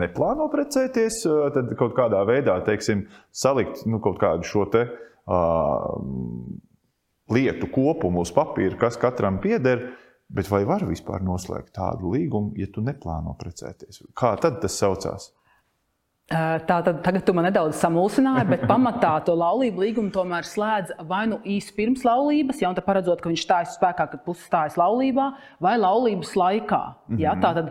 neplāno 0.00 0.48
precēties, 0.48 1.20
uh, 1.28 1.50
tad 1.52 1.74
kaut 1.76 1.92
kādā 1.98 2.22
veidā 2.24 2.56
teiksim, 2.64 3.04
salikt 3.36 3.84
nu, 3.84 4.00
kaut 4.00 4.16
kādu 4.22 4.48
šo 4.48 4.64
te, 4.72 4.86
uh, 4.88 5.92
lietu 7.36 7.68
kopumu 7.76 8.24
uz 8.24 8.32
papīra, 8.32 8.78
kas 8.80 8.96
katram 9.02 9.42
pieder. 9.44 9.90
Bet 10.32 10.48
vai 10.50 10.64
var 10.66 10.82
vispār 10.88 11.20
noslēgt 11.22 11.76
tādu 11.76 12.16
līgumu, 12.16 12.56
ja 12.58 12.66
tu 12.72 12.82
neplāno 12.82 13.36
precēties? 13.38 14.00
Kā 14.16 14.32
tad 14.40 14.56
tas 14.64 14.74
saucās? 14.80 15.35
Tātad 16.26 17.04
tagad 17.06 17.22
tu 17.22 17.30
man 17.36 17.44
nedaudz 17.46 17.78
samulsināji, 17.78 18.48
bet 18.50 18.62
pamatā 18.66 19.12
to 19.22 19.34
laulību 19.38 19.84
līgumu 19.84 20.10
tomēr 20.10 20.42
slēdz 20.42 20.96
vai 21.06 21.20
nu 21.30 21.36
īsi 21.46 21.70
pirms 21.76 22.02
laulības, 22.02 22.64
jau 22.64 22.72
tā 22.74 22.82
paredzot, 22.82 23.20
ka 23.22 23.30
viņš 23.30 23.44
stājas 23.46 23.76
spēkā, 23.78 24.08
kad 24.10 24.24
puses 24.24 24.48
stājas 24.48 24.74
laulībā, 24.80 25.28
vai 25.62 25.76
laulības 25.78 26.34
laikā. 26.34 26.80
Mm 27.06 27.14
-hmm. 27.14 27.22
ja? 27.22 27.36
Tātad, 27.38 27.70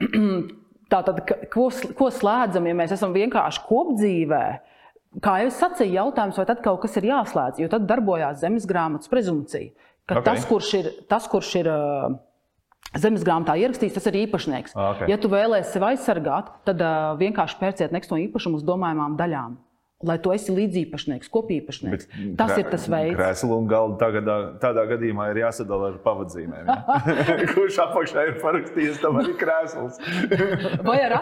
tātad 0.94 1.20
ko, 1.52 1.68
ko 1.98 2.08
slēdzam, 2.08 2.70
ja 2.70 2.74
mēs 2.74 2.96
esam 2.96 3.12
vienkārši 3.12 3.66
kopdzīvē? 3.68 4.44
Kā 5.20 5.38
jau 5.40 5.50
es 5.52 5.60
sacīju, 5.60 5.92
jautājums, 5.92 6.38
vai 6.40 6.46
tad 6.46 6.62
kaut 6.64 6.80
kas 6.80 6.96
ir 6.96 7.04
jāslēdz, 7.12 7.60
jo 7.60 7.68
tad 7.68 7.84
darbojās 7.84 8.40
zemes 8.40 8.64
grāmatas 8.64 9.12
prezumcija. 9.12 9.72
Ka 10.06 10.20
okay. 10.20 10.24
tas, 10.24 10.46
kurš 10.46 10.74
ir, 10.74 10.90
tas, 11.08 11.28
kurš 11.28 11.54
ir 11.60 11.68
uh, 11.68 12.16
zemes 12.94 13.24
grāmatā 13.26 13.56
ierakstīts, 13.60 13.96
tas 13.98 14.06
ir 14.10 14.20
īpašnieks. 14.24 14.76
Okay. 14.76 15.10
Ja 15.10 15.18
tu 15.20 15.30
vēlēsies 15.32 15.74
sevi 15.74 15.90
aizsargāt, 15.92 16.52
tad 16.68 16.82
uh, 16.82 17.14
vienkārši 17.20 17.60
pērciet 17.60 17.94
nekustamo 17.96 18.22
īpašumu 18.28 18.60
uz 18.60 18.66
domājumām 18.66 19.18
daļām 19.20 19.56
lai 20.04 20.18
tu 20.20 20.28
esi 20.34 20.52
līdziepašnieks, 20.52 21.30
kopīpašnieks. 21.32 22.08
Bet 22.12 22.32
tas 22.36 22.50
ir 22.60 22.66
tas 22.68 22.82
veids. 22.92 23.14
Krēslu 23.16 23.56
un 23.56 23.68
galdu 23.70 23.96
tagad, 24.00 24.26
tādā 24.60 24.82
gadījumā 24.90 25.30
ir 25.32 25.40
jāsadala 25.40 25.88
ar 25.94 25.96
pavadzīmēm. 26.04 26.68
Ja? 26.68 26.98
Kurš 27.54 27.78
apakšā 27.86 28.26
ir 28.28 28.34
parakstījis, 28.42 28.98
tam 29.00 29.16
arī 29.22 29.32
krēsls. 29.40 29.96
vai, 30.88 30.98
ar 31.06 31.16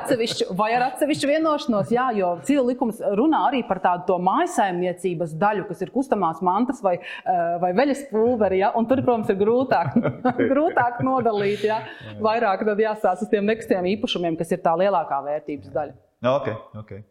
vai 0.59 0.69
ar 0.75 0.87
atsevišķu 0.89 1.31
vienošanos, 1.31 1.93
jā, 1.95 2.09
jo 2.19 2.33
civil 2.49 2.67
likums 2.73 2.99
runā 3.21 3.45
arī 3.53 3.63
par 3.69 3.79
tādu 3.85 4.19
mājasaimniecības 4.27 5.37
daļu, 5.39 5.69
kas 5.71 5.85
ir 5.87 5.95
kustamās 5.95 6.43
mantas 6.43 6.83
vai, 6.83 6.97
eh, 6.99 7.45
vai 7.63 7.71
veļas 7.79 8.09
pulveri. 8.11 8.59
Ja? 8.65 8.73
Un 8.75 8.91
tur, 8.91 9.05
protams, 9.07 9.31
ir 9.31 9.39
grūtāk, 9.39 9.95
grūtāk 10.53 10.99
nodalīt. 11.07 11.63
Ja? 11.71 11.85
Vairāk 12.19 12.67
jāstāsta 12.75 13.23
uz 13.23 13.31
tiem 13.31 13.47
nekustiem 13.47 13.87
īpašumiem, 13.95 14.35
kas 14.41 14.51
ir 14.51 14.67
tā 14.67 14.75
lielākā 14.83 15.23
vērtības 15.31 15.71
daļa. 15.79 15.95
Okay, 16.25 16.55
okay. 16.81 17.03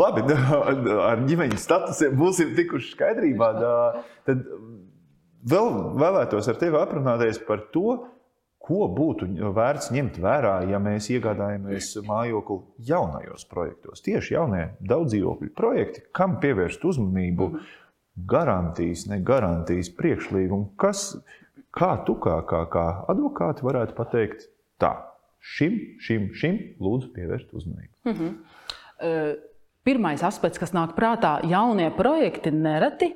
Labi, 0.00 0.22
ar 1.10 1.20
ģimeņa 1.28 1.58
statusiem 1.60 2.16
būsim 2.16 2.54
tikuši 2.56 2.94
skaidrībā. 2.94 3.50
Tad 4.28 4.46
vēl 5.52 5.68
vēlētos 6.00 6.48
ar 6.48 6.58
tevi 6.60 6.80
aprunāties 6.80 7.42
par 7.44 7.66
to, 7.74 7.98
ko 8.62 8.86
būtu 8.94 9.26
vērts 9.56 9.90
ņemt 9.92 10.18
vērā, 10.22 10.54
ja 10.70 10.78
mēs 10.82 11.10
iegādājamies 11.12 11.96
mājokli 12.06 12.60
jaunajos 12.88 13.44
projektos. 13.50 14.04
Tieši 14.06 14.36
jaunie 14.36 14.66
daudz 14.80 15.12
dzīvokļu 15.12 15.52
projekti, 15.58 16.04
kam 16.14 16.38
pievērst 16.42 16.84
uzmanību, 16.86 17.50
garantijas, 18.28 19.08
ne 19.10 19.18
garantijas, 19.24 19.90
priekšlīgumu. 19.98 20.76
Kas, 20.80 21.10
kā 21.74 21.96
tu 22.06 22.16
kā, 22.22 22.38
kā, 22.48 22.62
kā 22.70 22.86
advokāti 23.10 23.66
varētu 23.66 23.98
pateikt, 23.98 24.46
tā, 24.80 24.94
šim, 25.42 25.78
šim, 26.02 26.28
šim 26.38 26.58
lūdzu 26.82 27.12
pievērst 27.16 27.52
uzmanību? 27.52 27.94
Mm 28.06 28.14
-hmm. 28.18 29.40
Pirmais 29.82 30.22
aspekts, 30.22 30.58
kas 30.62 30.72
nāk 30.72 30.94
prātā, 30.94 31.40
jaunie 31.50 31.90
projekti 31.90 32.50
nereti 32.50 33.12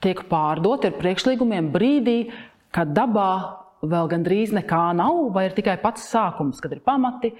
tiek 0.00 0.20
pārdoti 0.28 0.90
ar 0.90 0.96
priekšlīgumiem 1.00 1.70
brīdī, 1.72 2.30
kad 2.72 2.92
dabā 2.96 3.59
vēl 3.80 4.10
gandrīz 4.12 4.52
nekā 4.54 4.82
nav, 4.96 5.30
vai 5.34 5.46
ir 5.48 5.54
tikai 5.56 5.76
pats 5.80 6.04
sākums, 6.12 6.60
kad 6.60 6.72
ir 6.74 6.82
pamati, 6.84 7.30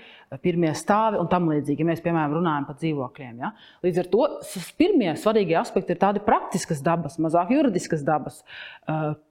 pirmie 0.45 0.71
stāvi 0.79 1.19
un 1.21 1.29
tam 1.31 1.49
līdzīgi. 1.51 1.83
Ja 1.83 1.89
mēs, 1.91 2.03
piemēram, 2.05 2.37
runājam 2.39 2.67
par 2.69 2.79
dzīvokļiem. 2.81 3.43
Ja? 3.43 3.51
Līdz 3.85 4.01
ar 4.03 4.11
to 4.13 4.29
pirmie 4.79 5.11
svarīgie 5.21 5.59
aspekti 5.61 5.95
ir 5.95 6.01
tādi 6.01 6.23
praktiskas 6.25 6.81
dabas, 6.87 7.19
mazāk 7.21 7.53
juridiskas 7.57 8.05
dabas. 8.07 8.41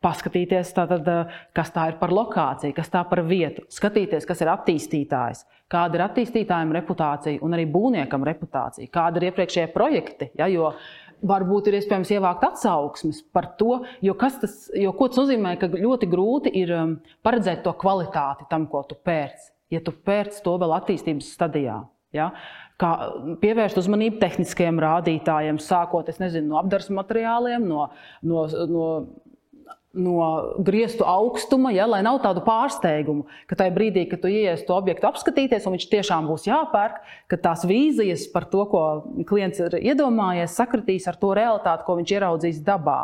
Paskatīties, 0.06 0.74
tātad, 0.78 1.10
kas 1.58 1.74
tā 1.75 1.89
ir 1.94 2.00
par 2.01 2.13
lokāciju, 2.13 2.75
kas 2.78 2.94
tā 2.94 3.04
par 3.10 3.24
vietu, 3.28 3.66
skatīties, 3.74 4.28
kas 4.30 4.46
ir 4.46 4.54
attīstītājs, 4.54 5.46
kāda 5.72 5.98
ir 5.98 6.08
attīstītājiem 6.10 6.74
reputācija 6.78 7.46
un 7.46 7.58
arī 7.58 7.66
būvniekam 7.70 8.25
reputācija, 8.28 8.92
kāda 8.94 9.22
ir 9.22 9.32
iepriekšējie 9.32 9.70
projekti. 9.74 10.34
Ja? 10.38 10.50
Jo 10.51 10.74
varbūt 11.25 11.69
ir 11.69 11.79
iespējams 11.79 12.11
ievākt 12.15 12.45
atsauksmes 12.47 13.21
par 13.35 13.51
to, 13.59 13.81
jo, 14.05 14.15
tas, 14.19 14.69
jo 14.75 14.93
tas 14.99 15.21
nozīmē, 15.21 15.55
ka 15.59 15.69
ļoti 15.73 16.09
grūti 16.09 16.53
ir 16.61 16.73
um, 16.75 16.97
paredzēt 17.25 17.63
to 17.65 17.73
kvalitāti 17.79 18.47
tam, 18.49 18.67
ko 18.71 18.83
tu 18.88 18.95
pērci. 18.95 19.51
ja 19.69 19.81
tu 19.85 19.93
pērc 19.93 20.39
to 20.41 20.55
vēl 20.57 20.71
attīstības 20.79 21.33
stadijā. 21.35 21.83
Ja? 22.15 22.31
Kā 22.81 22.91
pievērst 23.41 23.77
uzmanību 23.77 24.17
tehniskajiem 24.21 24.79
rādītājiem, 24.81 25.59
sākot 25.61 26.09
nezinu, 26.21 26.47
no 26.53 26.61
apgabala 26.61 27.01
materiāliem, 27.03 27.67
no, 27.69 27.89
no, 28.25 28.45
no 28.71 28.85
no 29.93 30.53
grieztu 30.62 31.05
augstuma, 31.08 31.72
ja, 31.74 31.88
lai 31.89 32.01
nav 32.05 32.19
tādu 32.22 32.43
pārsteigumu, 32.46 33.25
ka 33.50 33.58
tajā 33.58 33.74
brīdī, 33.74 34.05
kad 34.10 34.22
tu 34.22 34.29
ienāc 34.29 34.62
to 34.67 34.75
objektu 34.77 35.10
apskatīties, 35.10 35.65
un 35.65 35.75
viņš 35.75 35.88
tiešām 35.89 36.27
būs 36.29 36.46
jāpērk, 36.50 37.00
ka 37.31 37.39
tās 37.41 37.65
vīzijas 37.69 38.27
par 38.34 38.46
to, 38.51 38.65
ko 38.69 38.84
klients 39.29 39.62
ir 39.63 39.79
iedomājies, 39.81 40.58
sakritīs 40.58 41.10
ar 41.10 41.17
to 41.22 41.34
realitāti, 41.38 41.88
ko 41.88 41.98
viņš 41.98 42.13
ieraudzīs 42.19 42.62
dabā. 42.65 43.01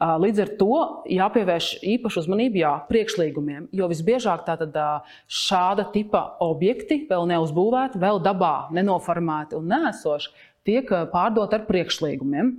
Līdz 0.00 0.38
ar 0.40 0.50
to 0.56 0.76
jāpievērš 1.12 1.66
īpaša 1.84 2.22
uzmanība 2.22 2.60
jā, 2.62 2.70
priekšlīgumiem, 2.88 3.66
jo 3.76 3.88
visbiežāk 3.90 4.46
tātad, 4.46 4.76
šāda 5.28 5.90
tipa 5.92 6.22
objekti, 6.40 7.02
vēl 7.08 7.28
neuzbūvēti, 7.28 8.00
vēl 8.00 8.22
dabā 8.24 8.70
nenoformēti 8.72 9.58
un 9.58 9.68
nēsoši, 9.68 10.32
tiek 10.64 10.88
pārdoti 11.12 11.58
ar 11.58 11.66
priekšlīgumiem. 11.68 12.54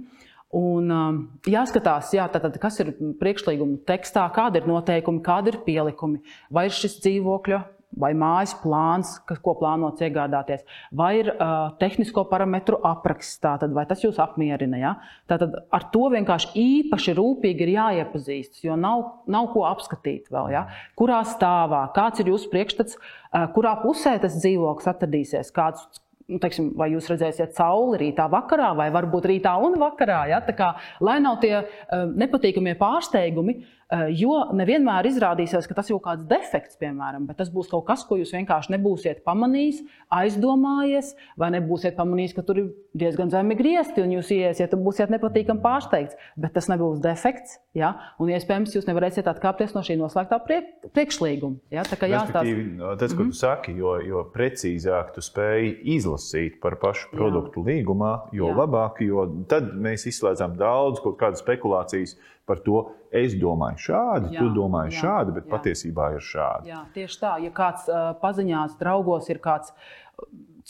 Un, 0.52 0.90
um, 0.92 1.20
jāskatās, 1.48 2.10
jā, 2.12 2.26
tātad, 2.32 2.58
kas 2.60 2.82
ir 2.84 2.92
priekšlīguma 3.22 3.86
tekstā, 3.88 4.26
kādi 4.36 4.60
ir 4.60 4.68
noteikumi, 4.68 5.24
kādi 5.24 5.54
ir 5.54 5.62
pielikumi, 5.64 6.20
vai 6.52 6.66
ir 6.68 6.76
šis 6.76 6.98
dzīvokļa 7.06 7.62
vai 8.00 8.12
mājas 8.16 8.54
plāns, 8.62 9.14
kas, 9.28 9.40
ko 9.44 9.54
plānots 9.60 10.04
iegādāties, 10.04 10.64
vai 10.96 11.12
ir 11.20 11.32
uh, 11.34 11.72
tehnisko 11.80 12.24
parametru 12.30 12.80
apraksts, 12.88 13.40
tātad, 13.44 13.74
vai 13.76 13.86
tas 13.90 14.04
jūs 14.04 14.20
apmierina. 14.24 14.80
Ja? 14.80 14.94
Tātad 15.32 15.58
ar 15.72 15.88
to 15.94 16.06
vienkārši 16.14 16.54
īpaši 16.62 17.16
rūpīgi 17.20 17.68
ir 17.68 17.74
jāiepazīstas, 17.76 18.64
jo 18.68 18.78
nav, 18.80 19.04
nav 19.32 19.52
ko 19.56 19.66
apskatīt 19.70 20.32
vēl. 20.32 20.54
Ja? 20.56 20.68
Kurā 21.00 21.22
stāvā, 21.28 21.84
kāds 21.96 22.24
ir 22.24 22.32
jūsu 22.32 22.52
priekšstats, 22.54 23.00
uh, 23.00 23.50
kurā 23.56 23.76
pusē 23.84 24.18
tas 24.24 24.40
dzīvoklis 24.40 24.92
atradīsies, 24.94 25.52
kāds 25.56 26.02
nu, 26.32 26.40
teiksim, 26.42 26.72
vai 26.80 26.92
jūs 26.94 27.10
redzēsiet 27.12 27.56
sauli 27.58 28.00
rītā, 28.06 28.28
vakarā, 28.32 28.72
vai 28.78 28.90
varbūt 28.94 29.28
rītā 29.34 29.54
un 29.62 29.78
vakarā. 29.82 30.24
Ja? 30.32 30.42
Kā, 30.56 30.74
lai 31.04 31.20
nav 31.24 31.40
tie 31.44 31.54
uh, 31.60 32.06
nepatīkamie 32.10 32.78
pārsteigumi, 32.80 33.58
uh, 33.60 33.81
jo 34.16 34.38
nevienmēr 34.56 35.10
izrādīsies, 35.10 35.68
ka 35.68 35.76
tas 35.76 35.90
ir 35.90 35.98
kaut 35.98 36.06
kāds 36.06 36.28
defekts, 36.30 36.78
piemēram, 36.80 37.26
bet 37.28 37.42
tas 37.42 37.50
būs 37.52 37.70
kaut 37.72 37.84
kas, 37.90 38.06
ko 38.08 38.16
jūs 38.20 38.32
vienkārši 38.36 38.72
nebūsiet 38.78 39.20
pamanījis, 39.28 39.82
aizdomājies, 40.16 41.14
vai 41.40 41.52
nebūsiet 41.58 41.98
pamanījis, 41.98 42.36
ka 42.38 42.46
tur 42.48 42.62
ir 42.62 42.70
diezgan 42.98 43.32
zemi 43.34 43.58
griezti, 43.60 44.04
un 44.04 44.16
jūs 44.16 44.32
iesiet, 44.36 44.76
un 44.76 44.86
būsiet 44.86 45.12
nepatīkami 45.12 45.64
pārsteigts. 45.64 46.16
Bet 46.40 46.56
tas 46.56 46.70
nebūs 46.72 47.02
defekts, 47.04 47.60
ja? 47.78 47.94
un 48.22 48.32
iespējams 48.32 48.76
jūs 48.78 48.88
nevarēsiet 48.88 49.28
atkāpties 49.32 49.76
no 49.76 49.84
šī 49.86 49.98
noslēgtā 50.00 50.40
priek 50.48 50.72
priekšlīguma. 50.96 51.60
Ja? 51.74 51.86
Tā 51.88 52.00
kā 52.00 52.10
jāstāsta. 52.12 52.96
Tas, 53.02 53.16
ko 53.18 53.28
tu 53.28 53.38
saki, 53.38 53.76
jo, 53.80 53.98
jo 54.08 54.24
precīzāk 54.32 55.12
tu 55.16 55.24
spēj 55.26 55.74
izlasīt 55.98 56.62
par 56.64 56.80
pašu 56.82 57.12
produktu 57.12 57.64
Jā. 57.64 57.74
līgumā, 57.74 58.14
jo 58.36 58.52
Jā. 58.52 58.58
labāk, 58.64 59.04
jo 59.04 59.28
tad 59.52 59.74
mēs 59.76 60.08
izslēdzam 60.12 60.56
daudz 60.60 61.04
kaut 61.04 61.20
kādas 61.20 61.44
spekulācijas 61.44 62.18
par 62.46 62.62
to. 62.66 62.84
Es 63.12 63.34
domāju 63.36 63.82
šādi, 63.90 64.32
Jā. 64.36 64.40
tu 64.40 64.54
domāji 64.56 64.94
Jā. 64.96 65.02
šādi, 65.04 65.36
bet 65.36 65.48
Jā. 65.48 65.52
patiesībā 65.56 66.14
ir 66.16 66.24
šādi. 66.24 66.72
Jā, 66.72 66.86
tieši 66.96 67.20
tā. 67.20 67.34
Ja 67.44 67.52
kāds 67.56 67.90
uh, 67.92 68.14
paziņās, 68.22 68.78
draugos 68.80 69.28
ir 69.30 69.42
kāds 69.44 69.74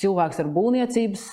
cilvēks 0.01 0.39
ar 0.41 0.49
būvniecības 0.55 1.25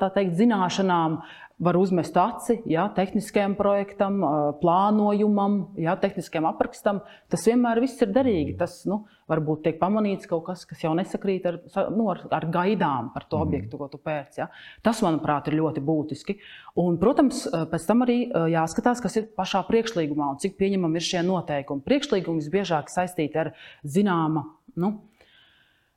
teikt, 0.00 0.34
zināšanām, 0.38 1.20
var 1.60 1.76
uzmest 1.76 2.16
aci 2.16 2.56
ja, 2.70 2.86
tehniskajam 2.96 3.54
projektam, 3.58 4.20
plānojumam, 4.62 5.58
ja, 5.80 5.92
tehniskajam 6.00 6.48
aprakstam. 6.48 7.02
Tas 7.30 7.44
vienmēr 7.48 7.82
viss 7.84 8.00
ir 8.00 8.12
derīgi. 8.14 8.54
Tas 8.60 8.78
nu, 8.88 9.02
varbūt 9.30 9.66
tiek 9.66 9.76
pamanīts 9.80 10.28
kaut 10.30 10.46
kas, 10.48 10.64
kas 10.68 10.80
jau 10.86 10.94
nesakrīt 10.96 11.46
ar, 11.50 11.60
nu, 11.92 12.08
ar, 12.12 12.22
ar 12.32 12.46
gaidām 12.52 13.10
par 13.14 13.28
to 13.28 13.38
mm. 13.38 13.44
objektu, 13.44 13.80
ko 13.80 13.90
tu 13.92 14.00
pēc. 14.00 14.40
Ja. 14.40 14.48
Tas, 14.86 15.02
manuprāt, 15.04 15.50
ir 15.50 15.58
ļoti 15.60 15.84
būtiski. 15.84 16.38
Un, 16.80 16.96
protams, 17.02 17.44
pēc 17.70 17.86
tam 17.90 18.06
arī 18.06 18.22
jāskatās, 18.54 19.04
kas 19.04 19.20
ir 19.20 19.28
pašā 19.36 19.62
priekšlīgumā 19.68 20.32
un 20.32 20.40
cik 20.40 20.56
pieņemami 20.60 20.96
ir 20.96 21.08
šie 21.10 21.22
noteikumi. 21.28 21.84
Priekšlīgumi 21.84 22.40
visbiežāk 22.40 22.88
saistīti 22.92 23.44
ar 23.44 23.52
zināma. 23.84 24.48
Nu, 24.80 24.94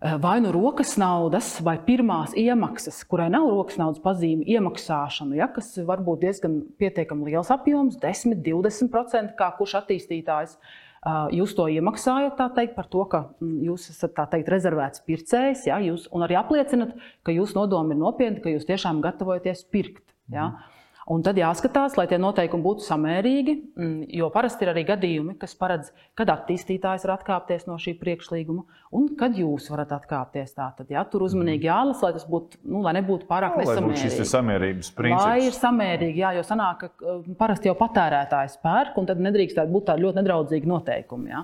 vai 0.04 0.39
nu 0.44 0.52
rokas 0.52 0.98
naudas, 1.00 1.56
vai 1.63 1.78
pirmās 1.80 2.34
iemaksas, 2.36 3.02
kurai 3.08 3.30
nav 3.32 3.48
rokas 3.48 3.78
naudas 3.80 4.02
pazīme, 4.04 4.44
iemaksāšanu, 4.52 5.38
ja, 5.39 5.48
kas 5.52 5.72
var 5.88 6.04
būt 6.04 6.26
diezgan 6.26 6.58
pietiekami 6.82 7.32
liels 7.32 7.52
apjoms, 7.54 7.96
10, 8.02 8.42
20%, 8.44 9.38
kā 9.39 9.48
kurš 9.60 9.78
attīstītājs. 9.80 10.58
Eh, 11.04 11.16
jūs 11.39 11.56
to 11.56 11.70
iemaksājat 11.72 12.39
teikt, 12.56 12.76
par 12.76 12.92
to, 12.92 13.06
ka 13.12 13.26
mm, 13.39 13.56
jūs 13.70 13.89
esat 13.92 14.20
teikt, 14.32 14.52
rezervēts 14.52 15.04
pircējs, 15.08 15.66
ja, 15.72 15.80
jūs, 15.84 16.10
un 16.16 16.28
arī 16.28 16.38
apliecinat, 16.39 16.96
ka 17.24 17.36
jūsu 17.36 17.62
nodomi 17.62 17.96
ir 17.96 18.04
nopietni, 18.04 18.44
ka 18.44 18.52
jūs 18.52 18.68
tiešām 18.68 19.02
gatavojaties 19.04 19.66
pirkt. 19.72 20.06
Ja. 20.32 20.52
Mm. 20.52 20.73
Un 21.12 21.24
tad 21.26 21.36
jāskatās, 21.36 21.98
lai 22.00 22.06
tie 22.08 22.16
noteikumi 22.22 22.63
būtu 22.63 22.86
samērīgi, 22.86 23.56
mm, 23.76 24.06
jo 24.16 24.30
parasti 24.32 24.63
ir 24.63 24.72
arī 24.72 24.86
gadījumi, 24.88 25.36
kas 25.42 25.52
paredz, 25.60 25.89
kad 26.16 26.32
attīstītājs 26.32 27.04
var 27.04 27.18
atkāpties 27.18 27.68
no 27.68 27.76
šī 27.82 27.98
priekšlīguma 28.00 28.63
un 28.96 29.10
kad 29.20 29.36
jūs 29.36 29.68
varat 29.74 29.92
atkāpties. 29.98 30.54
Tātad, 30.56 30.88
ja, 30.94 31.04
tur 31.10 31.26
uzmanīgi 31.28 31.68
jālasa, 31.68 32.08
lai 32.08 32.13
tas 32.16 32.24
būtu, 32.30 32.62
nu, 32.70 32.84
lai 32.86 32.96
nebūtu 33.00 33.28
pārāk 33.28 33.58
no, 33.58 33.66
nesamērīgi. 33.66 34.04
Šis 34.06 34.20
ir 34.24 34.30
samērības 34.32 34.92
princips. 34.96 35.28
Lai 35.28 35.48
ir 35.50 35.58
samērīgi, 35.58 36.24
jā, 36.24 36.34
jo 36.38 36.48
sanāk, 36.48 36.88
ka 36.88 37.20
parasti 37.39 37.72
jau 37.72 37.76
patērētājs 37.80 38.60
pērk, 38.63 39.00
un 39.02 39.10
tad 39.10 39.24
nedrīkstētu 39.28 39.74
būt 39.74 39.89
tādi 39.92 40.06
ļoti 40.06 40.22
nedraudzīgi 40.22 40.72
noteikumi. 40.72 41.34
Ja. 41.34 41.44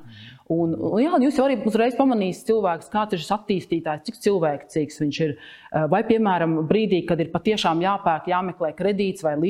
Un, 0.50 0.72
un, 0.74 0.98
jā, 1.02 1.12
jūs 1.22 1.36
jau 1.38 1.46
arī 1.46 1.60
uzreiz 1.70 1.98
pamanīsiet, 1.98 2.48
cilvēks, 2.48 2.88
kāds 2.90 3.14
ir 3.14 3.22
šis 3.22 3.36
attīstītājs, 3.36 4.06
cik 4.08 4.22
cilvēcīgs 4.24 5.02
viņš 5.04 5.20
ir. 5.28 5.36
Vai, 5.92 6.00
piemēram, 6.08 6.56
brīdī, 6.70 7.04
kad 7.06 7.20
ir 7.22 7.30
patiešām 7.30 7.84
jāpērk, 7.84 8.32
jāmeklē 8.32 8.72
kredīts 8.78 9.22
vai 9.26 9.36
līdzekļi, 9.38 9.49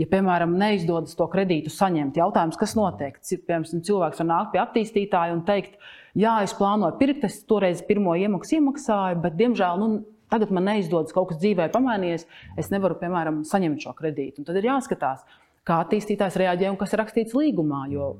ja, 0.00 0.08
piemēram, 0.10 0.56
neizdodas 0.60 1.16
to 1.18 1.26
kredītu 1.30 1.72
saņemt, 1.72 2.18
jautājums, 2.20 2.58
kas 2.60 2.74
notiek? 2.78 3.20
Piemēram, 3.20 3.84
cilvēks 3.88 4.22
var 4.22 4.28
nākt 4.30 4.52
pie 4.54 4.62
attīstītāja 4.62 5.36
un 5.36 5.44
teikt, 5.48 5.78
jā, 6.18 6.34
es 6.46 6.56
plānoju 6.58 6.98
pirkt, 7.00 7.24
es 7.28 7.40
toreiz 7.48 7.84
pirmo 7.86 8.16
iemaksu 8.18 8.58
iemaksāju, 8.58 9.22
bet, 9.24 9.38
diemžēl, 9.40 9.80
nu, 9.82 10.02
tagad 10.32 10.52
man 10.54 10.68
neizdodas 10.70 11.14
kaut 11.14 11.30
kas 11.30 11.40
dzīvē 11.42 11.70
pamainījies, 11.74 12.28
es 12.60 12.70
nevaru, 12.74 12.98
piemēram, 13.00 13.42
saņemt 13.48 13.86
šo 13.86 13.94
kredītu. 13.98 14.42
Un 14.42 14.50
tad 14.50 14.60
ir 14.60 14.70
jāskatās, 14.72 15.24
kā 15.64 15.80
attīstītājs 15.84 16.38
reaģē 16.40 16.70
un 16.72 16.78
kas 16.80 16.94
ir 16.94 17.02
rakstīts 17.04 17.36
līgumā. 17.38 17.86
Jo, 17.92 18.14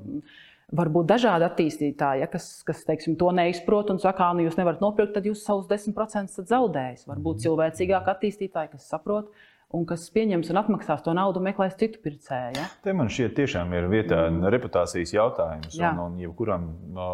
var 0.73 0.89
būt 0.93 1.09
dažādi 1.09 1.45
attīstītāji, 1.45 2.23
ja, 2.23 2.29
kas, 2.31 2.47
kas 2.65 2.81
teiksim, 2.87 3.17
to 3.19 3.29
neizprot 3.35 3.91
un 3.93 3.99
saka, 4.01 4.31
nu, 4.33 4.45
jūs 4.47 4.57
nevarat 4.59 4.81
nopirkt, 4.83 5.13
tad 5.17 5.27
jūs 5.29 5.43
savus 5.45 5.67
10% 5.69 6.49
zaudējat. 6.49 7.05
Varbūt 7.09 7.37
mhm. 7.37 7.43
cilvēcīgāk 7.45 8.09
attīstītāji, 8.15 8.73
kas 8.75 8.89
saprot. 8.91 9.29
Un 9.75 9.83
kas 9.89 10.05
pieņems 10.15 10.51
un 10.53 10.61
atmaksās 10.61 11.03
to 11.05 11.13
naudu, 11.17 11.41
meklēs 11.43 11.75
citu 11.79 11.99
pircēju. 12.03 12.55
Ja? 12.55 12.67
Te 12.85 12.93
man 12.95 13.11
šķiet, 13.11 13.35
tiešām 13.39 13.73
ir 13.75 13.89
vietā 13.91 14.25
mm. 14.29 14.47
reputācijas 14.55 15.11
jautājums. 15.15 15.75
Jā. 15.75 15.91
Un, 15.91 16.15
un 16.15 16.21
jebkuram 16.23 16.69
no 16.95 17.09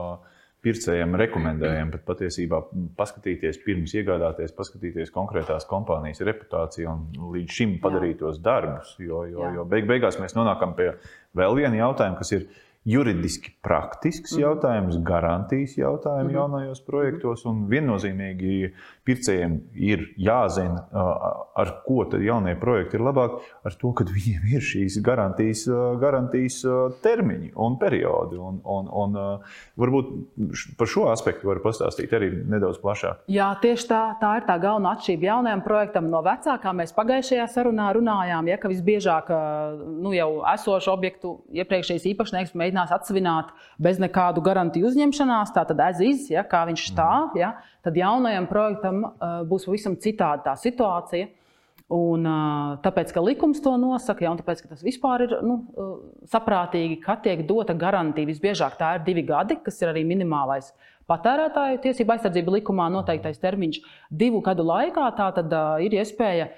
pircējiem 0.62 1.16
rekomendējam 1.18 1.92
pat 1.96 2.04
patiesībā 2.06 2.60
paskatīties, 2.98 3.58
pirms 3.66 3.96
iegādāties, 3.98 4.54
paskatīties 4.58 5.14
konkrētās 5.14 5.66
kompānijas 5.70 6.22
reputāciju 6.28 6.92
un 6.92 7.32
līdz 7.34 7.56
šim 7.58 7.78
padarītos 7.82 8.38
Jā. 8.38 8.44
darbus. 8.46 8.94
Jo, 9.02 9.24
jo, 9.30 9.42
Jā. 9.48 9.56
jo 9.58 9.66
beig 9.72 9.90
beigās 9.90 10.20
mēs 10.22 10.38
nonākam 10.38 10.76
pie 10.78 10.92
vēl 11.38 11.58
viena 11.58 11.82
jautājuma, 11.82 12.20
kas 12.22 12.36
ir 12.38 12.46
juridiski 12.86 13.52
praktisks 13.62 14.34
mm. 14.34 14.42
jautājums, 14.42 14.96
garantijas 15.06 15.76
jautājums 15.78 16.32
mm. 16.32 16.38
jaunajos 16.38 16.82
projektos. 16.86 17.44
Un 17.50 17.68
viennozīmīgi 17.70 18.72
pircējiem 19.06 19.58
ir 19.78 20.08
jāzina, 20.22 20.88
ar 21.62 21.74
ko 21.86 22.06
tad 22.10 22.24
jaunie 22.26 22.56
projekti 22.60 22.98
ir 22.98 23.06
labāk, 23.06 23.38
ar 23.68 23.78
to, 23.78 23.92
ka 23.98 24.06
viņiem 24.10 24.48
ir 24.56 24.66
šīs 24.66 24.98
garantijas, 25.06 25.68
garantijas 26.02 26.62
termiņi 27.04 27.54
un 27.62 27.78
periodi. 27.82 28.40
Un, 28.42 28.58
un, 28.66 28.90
un 28.90 29.20
varbūt 29.82 30.12
par 30.80 30.90
šo 30.90 31.06
aspektu 31.12 31.52
var 31.52 31.62
pastāstīt 31.62 32.14
arī 32.18 32.32
nedaudz 32.50 32.82
plašāk. 32.82 33.28
Jā, 33.32 33.52
tieši 33.62 33.88
tā, 33.92 34.02
tā 34.22 34.34
ir 34.40 34.48
tā 34.50 34.58
galvenā 34.62 34.96
atšķirība 34.98 35.30
jaunajam 35.30 35.64
projektam 35.66 36.10
no 36.10 36.24
vecā, 36.26 36.58
kā 36.62 36.74
mēs 36.78 36.96
pagājušajā 36.98 37.46
sarunā 37.54 37.92
runājām, 37.98 38.50
ja, 38.50 38.58
ka 38.62 38.74
visbiežāk 38.74 39.30
nu, 40.02 40.16
jau 40.18 40.30
esošu 40.56 40.94
objektu 40.96 41.38
iepriekšējais 41.62 42.10
īpašnieks 42.16 42.58
mēģinās 42.72 42.94
atsevināt 42.96 43.52
bez 43.82 44.00
nekādu 44.00 44.42
garantiju 44.42 44.88
uzņemšanās, 44.88 45.54
tātad 45.56 45.80
aiziz, 45.84 46.30
ja, 46.32 46.44
kā 46.44 46.64
viņš 46.70 46.88
stāv, 46.94 47.36
ja, 47.40 47.58
tad 47.84 47.98
jaunajam 47.98 48.48
projektam 48.48 49.04
uh, 49.04 49.44
būs 49.48 49.68
pavisam 49.68 49.98
citāda 50.00 50.52
tā 50.52 50.58
situācija. 50.58 51.30
Un, 51.92 52.24
tāpēc, 52.80 53.10
ka 53.12 53.20
likums 53.20 53.60
to 53.60 53.74
nosaka, 53.76 54.24
ja, 54.24 54.30
un 54.32 54.38
tāpēc, 54.40 54.62
ka 54.64 54.70
tas 54.72 54.84
vispār 54.86 55.26
ir 55.26 55.34
nu, 55.44 55.58
saprātīgi, 56.32 57.02
ka 57.04 57.18
tiek 57.20 57.42
dota 57.44 57.76
garantija. 57.76 58.30
Visbiežāk 58.30 58.78
tā 58.80 58.94
ir 58.96 59.04
divi 59.04 59.26
gadi, 59.28 59.58
kas 59.60 59.82
ir 59.84 59.92
arī 59.92 60.06
minimālais 60.08 60.70
patērētāju 61.12 61.84
tiesību 61.84 62.16
aizsardzība 62.16 62.56
likumā 62.58 62.88
noteiktais 62.94 63.40
termiņš. 63.44 63.82
Divu 64.24 64.42
gadu 64.46 64.66
laikā 64.68 65.12
tā 65.20 65.30
tad 65.36 65.54
ir 65.84 66.00
iespēja 66.00 66.50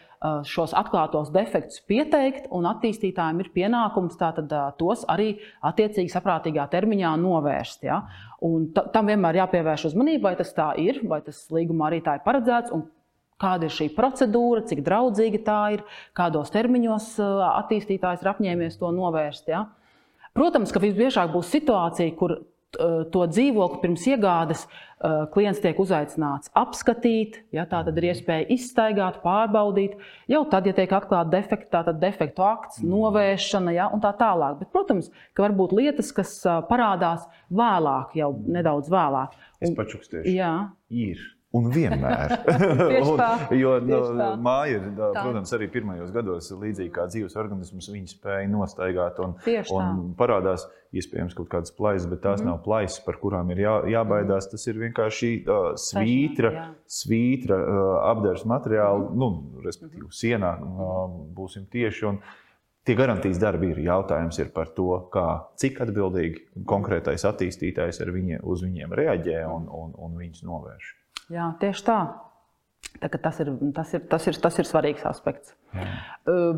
šos 0.47 0.71
atklātos 0.77 1.33
defektus 1.35 1.81
pieteikt, 1.83 2.47
un 2.55 2.67
attīstītājiem 2.69 3.41
ir 3.43 3.49
pienākums 3.55 4.15
tātad, 4.19 4.53
tos 4.79 5.03
arī 5.11 5.33
attiecīgi 5.65 6.13
saprātīgā 6.13 6.63
termiņā 6.71 7.11
novērst. 7.19 7.83
Ja? 7.89 8.05
Un 8.45 8.69
tam 8.71 9.11
vienmēr 9.11 9.41
jāpievērš 9.41 9.89
uzmanība, 9.91 10.29
vai 10.29 10.39
tas 10.39 10.53
tā 10.55 10.69
ir, 10.79 11.01
vai 11.09 11.19
tas 11.25 11.43
līgumā 11.51 11.89
arī 11.89 11.99
tā 12.05 12.15
ir 12.19 12.23
paredzēts 12.27 12.71
kāda 13.43 13.67
ir 13.67 13.75
šī 13.75 13.89
procedūra, 13.97 14.63
cik 14.69 14.85
draudzīga 14.85 15.43
tā 15.43 15.59
ir, 15.75 15.83
kādos 16.15 16.53
termiņos 16.53 17.17
attīstītājs 17.49 18.23
ir 18.23 18.31
apņēmies 18.31 18.79
to 18.79 18.93
novērst. 18.95 19.51
Ja? 19.51 19.65
Protams, 20.37 20.71
ka 20.71 20.79
visbiežāk 20.79 21.33
būs 21.33 21.51
situācija, 21.51 22.15
kur 22.15 22.37
to 22.77 23.27
dzīvokli 23.29 23.79
pirms 23.83 24.07
iegādes 24.09 24.65
klients 25.33 25.59
tiek 25.59 25.79
uzaicināts 25.83 26.51
apskatīt. 26.57 27.41
Ja, 27.55 27.65
tā 27.69 27.81
tad 27.83 27.97
ir 27.99 28.07
iespēja 28.13 28.47
izstaigāt, 28.55 29.19
pārbaudīt. 29.25 29.97
Jau 30.31 30.43
tad, 30.51 30.69
ja 30.69 30.75
tiek 30.77 30.95
atklāta 30.95 31.33
defekta, 31.33 31.83
tad 31.89 31.99
defektu 32.01 32.45
akts, 32.47 32.81
novēršana 32.87 33.75
ja, 33.75 33.89
un 33.93 34.03
tā 34.03 34.13
tālāk. 34.19 34.61
Bet, 34.61 34.71
protams, 34.75 35.11
ka 35.35 35.47
var 35.47 35.57
būt 35.59 35.75
lietas, 35.75 36.13
kas 36.15 36.37
parādās 36.69 37.27
vēlāk, 37.51 38.15
jau 38.19 38.31
nedaudz 38.47 38.91
vēlāk. 38.93 39.35
Es 39.63 39.75
pačukstēšu. 39.75 40.31
Jā. 40.31 40.53
Ir 40.93 41.19
Un 41.53 41.67
vienmēr. 41.69 42.31
un, 43.11 43.19
jo 43.53 43.75
no, 43.85 44.29
māja 44.41 44.79
ir, 44.79 44.85
tā. 44.97 45.09
protams, 45.19 45.51
arī 45.53 45.67
pirmajos 45.73 46.09
gados 46.15 46.47
līdzīgi 46.49 46.89
kā 46.95 47.05
dzīves 47.11 47.35
organisms, 47.37 47.91
viņi 47.93 48.09
spēja 48.15 48.47
nostaigāt 48.49 49.19
un, 49.21 49.35
un 49.77 50.07
parādās 50.17 50.65
iespējams 50.97 51.37
kaut 51.37 51.51
kādas 51.51 51.73
plaisas, 51.77 52.07
bet 52.09 52.23
tās 52.25 52.41
mm. 52.41 52.49
nav 52.49 52.63
plaisas, 52.65 53.03
par 53.05 53.19
kurām 53.21 53.51
ir 53.53 53.61
jā, 53.67 53.75
jābaidās. 53.93 54.49
Tas 54.49 54.65
ir 54.65 54.79
vienkārši 54.81 55.29
uh, 55.43 55.67
svītra, 55.77 56.53
Taisnā, 56.55 56.69
svītra 56.97 57.59
uh, 57.61 57.83
apdars 58.09 58.47
materiāli, 58.49 59.05
mm. 59.11 59.19
nu, 59.21 59.61
respektīvi 59.65 60.09
sienā 60.23 60.55
uh, 60.57 61.03
būsim 61.37 61.69
tieši. 61.69 62.09
Un, 62.09 62.23
Tie 62.83 62.97
garantijas 62.99 63.37
darbi 63.39 63.69
ir 63.71 63.77
jautājums 63.79 64.35
ir 64.43 64.49
par 64.51 64.73
to, 64.75 64.89
kā, 65.13 65.27
cik 65.55 65.77
atbildīgi 65.85 66.65
konkrētais 66.67 67.23
attīstītājs 67.29 68.01
viņa, 68.11 68.41
uz 68.43 68.65
viņiem 68.65 68.97
reaģē 68.99 69.45
un, 69.47 69.69
un, 69.71 69.95
un 69.95 70.17
viņus 70.19 70.43
novērš. 70.43 70.89
Jā, 71.31 71.53
tieši 71.61 71.85
tā. 71.87 71.99
tā 72.99 73.09
tas, 73.15 73.39
ir, 73.43 73.51
tas, 73.75 73.93
ir, 73.95 74.03
tas, 74.11 74.27
ir, 74.27 74.39
tas 74.43 74.59
ir 74.59 74.67
svarīgs 74.67 75.05
aspekts. 75.07 75.55
Jā. 75.73 75.87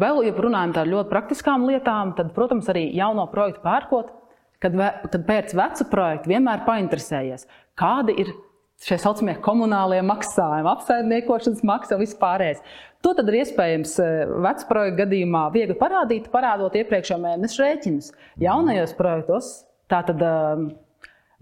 Vēl, 0.02 0.24
ja 0.28 0.34
runājam 0.34 0.74
par 0.76 0.90
ļoti 0.90 1.12
praktiskām 1.12 1.68
lietām, 1.70 2.16
tad, 2.18 2.34
protams, 2.36 2.70
arī 2.74 2.88
jauno 2.98 3.28
projektu 3.32 3.64
pērkot, 3.66 4.12
kad, 4.64 4.76
kad 5.12 5.22
pēc 5.28 5.54
veca 5.58 5.88
projekta 5.92 6.32
vienmēr 6.32 6.66
painteresējies, 6.68 7.48
kādi 7.78 8.18
ir 8.26 8.34
šie 8.84 8.98
saucamie 9.00 9.38
komunālie 9.44 10.02
maksājumi, 10.04 10.68
apsaimniekošanas 10.74 11.64
maksa 11.68 11.96
un 11.96 12.04
vispārējais. 12.04 12.64
To 13.06 13.14
tad 13.16 13.30
ir 13.30 13.40
iespējams 13.44 13.94
vecā 14.44 14.68
projekta 14.68 15.04
gadījumā 15.04 15.46
viegli 15.54 15.78
parādīt, 15.80 16.32
parādot 16.34 16.76
iepriekšējā 16.80 17.20
mēneša 17.22 17.62
rēķinus. 17.64 18.12
Jaunajos 18.42 18.96
projektos 18.98 19.52
tātad 19.92 20.22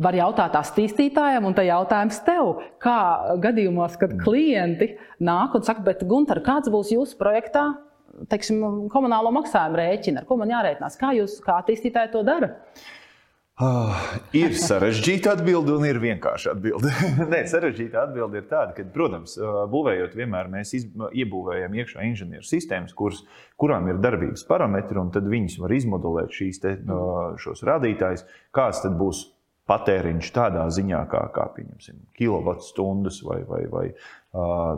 Var 0.04 0.18
jautāt 0.18 0.58
attīstītājiem, 0.60 1.46
un 1.48 1.56
tā 1.56 1.66
jautājums 1.68 2.20
tev, 2.26 2.58
kā 2.84 2.98
gadījumos, 3.44 3.96
kad 4.02 4.18
klienti 4.20 4.94
nāk 5.24 5.56
un 5.56 5.66
saka, 5.66 5.86
bet 5.86 6.04
Gunter, 6.10 6.42
kāds 6.44 6.72
būs 6.74 6.92
jūsu 6.96 7.20
projektā 7.20 7.70
teiksim, 8.30 8.90
komunālo 8.94 9.32
maksājumu 9.34 9.80
rēķina, 9.80 10.22
ar 10.22 10.28
ko 10.30 10.38
man 10.42 10.52
jārēķinās? 10.54 11.00
Kā 11.00 11.14
jūs, 11.18 11.40
kā 11.46 11.60
attīstītāji, 11.62 12.14
to 12.14 12.22
dara? 12.28 12.54
Uh, 13.54 13.94
ir 14.34 14.56
sarežģīta 14.58 15.36
atbilde 15.36 15.76
un 15.76 15.84
ir 15.86 16.00
vienkārša 16.02 16.56
atbilde. 16.56 16.90
Nē, 17.34 17.44
sarežģīta 17.52 18.08
atbilde 18.08 18.42
ir 18.42 18.48
tāda, 18.50 18.74
ka, 18.74 18.86
protams, 18.96 19.36
būvējot, 19.70 20.16
vienmēr 20.18 20.50
mēs 20.50 20.74
iebūvējam 20.74 21.78
iekšā 21.78 22.08
inženieru 22.10 22.48
sistēmas, 22.50 22.96
kuras, 22.98 23.22
kurām 23.62 23.92
ir 23.92 24.02
darbības 24.02 24.48
parametri, 24.50 24.98
un 24.98 25.14
tad 25.14 25.30
viņas 25.30 25.60
var 25.62 25.76
izmodelēt 25.78 26.34
šīs 26.34 26.64
te, 26.66 26.74
šos 27.46 27.62
rādītājus, 27.70 28.26
kāds 28.58 28.82
būs 28.98 29.28
patēriņš 29.70 30.32
tādā 30.36 30.66
ziņā, 30.76 31.04
kā, 31.12 31.22
kā 31.36 31.48
kilovatstundas 32.18 33.22
vai, 33.24 33.40
vai, 33.48 33.62
vai 33.72 33.84
uh, 33.94 34.74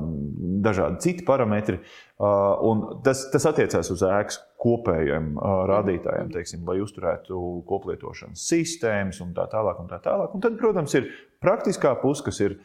dažādi 0.65 1.01
citi 1.07 1.25
parametri. 1.25 1.79
Uh, 2.21 2.85
tas, 3.05 3.25
tas 3.33 3.47
attiecās 3.49 3.89
uz 3.91 4.03
ēkas 4.05 4.37
kopējiem 4.61 5.33
uh, 5.33 5.63
rādītājiem, 5.71 6.29
teiksim, 6.35 6.63
lai 6.69 6.77
uzturētu 6.85 7.41
koplietošanas 7.69 8.45
sistēmas 8.51 9.23
un 9.25 9.33
tā 9.37 9.47
tālāk. 9.51 9.81
Un 9.81 9.89
tā 9.89 9.99
tālāk. 10.05 10.37
Un 10.37 10.45
tad, 10.45 10.59
protams, 10.61 10.93
ir 10.99 11.09
praktiskā 11.43 11.95
puse, 12.03 12.25
kas 12.29 12.41
ir 12.45 12.59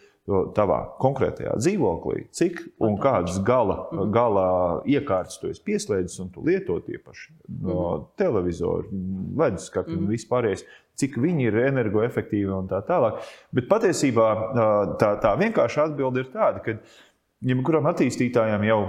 tavā 0.56 0.78
konkrētajā 1.02 1.56
dzīvoklī, 1.60 2.26
cik 2.36 2.60
un 2.82 2.96
kādas 3.00 3.40
gala, 3.46 3.82
mhm. 3.90 4.12
gala 4.14 4.46
iekārtas 4.88 5.40
tu 5.40 5.50
esi 5.50 5.64
pieslēdzis 5.66 6.22
un 6.24 6.30
tu 6.34 6.44
lieto 6.46 6.78
tiepaši 6.86 7.34
no 7.48 7.80
mhm. 7.80 8.06
televizoru, 8.20 9.02
leduskapja 9.40 9.96
un 9.96 10.06
mhm. 10.06 10.14
vispārējais 10.14 10.66
cik 11.00 11.16
viņi 11.20 11.48
ir 11.48 11.60
energoefektīvi 11.70 12.52
un 12.52 12.66
tā 12.70 12.82
tālāk. 12.84 13.22
Bet 13.56 13.70
patiesībā 13.70 14.26
tā, 15.00 15.14
tā 15.22 15.36
vienkārša 15.40 15.88
atbilde 15.88 16.24
ir 16.24 16.32
tāda, 16.34 16.60
ka 16.64 16.76
jebkuram 17.46 17.88
attīstītājam 17.90 18.66
jau 18.68 18.80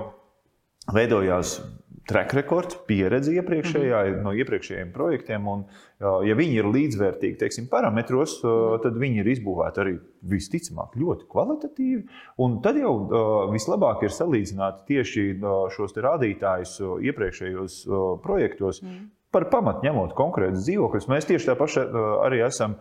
veidojās 0.92 1.60
track 2.08 2.34
records, 2.34 2.78
pieredze 2.88 3.34
iepriekšējā, 3.36 4.00
mm 4.04 4.14
-hmm. 4.14 4.24
no 4.26 4.34
iepriekšējiem 4.34 4.92
projektiem. 4.94 5.48
Un, 5.48 5.64
ja 6.00 6.36
viņi 6.36 6.58
ir 6.60 6.66
līdzvērtīgi 6.66 7.38
teiksim, 7.38 7.68
parametros, 7.70 8.40
mm 8.44 8.50
-hmm. 8.50 8.82
tad 8.84 8.98
viņi 8.98 9.24
ir 9.24 9.32
izbūvēti 9.36 9.84
arī 9.84 9.96
visticamāk 10.34 10.98
ļoti 10.98 11.28
kvalitatīvi. 11.30 12.04
Un 12.38 12.62
tad 12.62 12.78
jau 12.78 12.94
vislabāk 13.54 14.04
ir 14.04 14.10
salīdzināt 14.10 14.86
tieši 14.88 15.40
šos 15.76 15.96
rādītājus 15.96 16.80
iepriekšējos 17.02 17.88
projektos. 18.24 18.82
Mm 18.82 18.90
-hmm 18.90 19.21
par 19.32 19.48
pamatu 19.52 19.86
ņemot 19.86 20.15
konkrētus 20.17 20.65
dzīvokļus. 20.65 21.08
Mēs 21.12 21.28
tieši 21.30 21.52
tā 21.52 21.56
paša 21.60 21.86
arī 22.28 22.44
esam. 22.48 22.78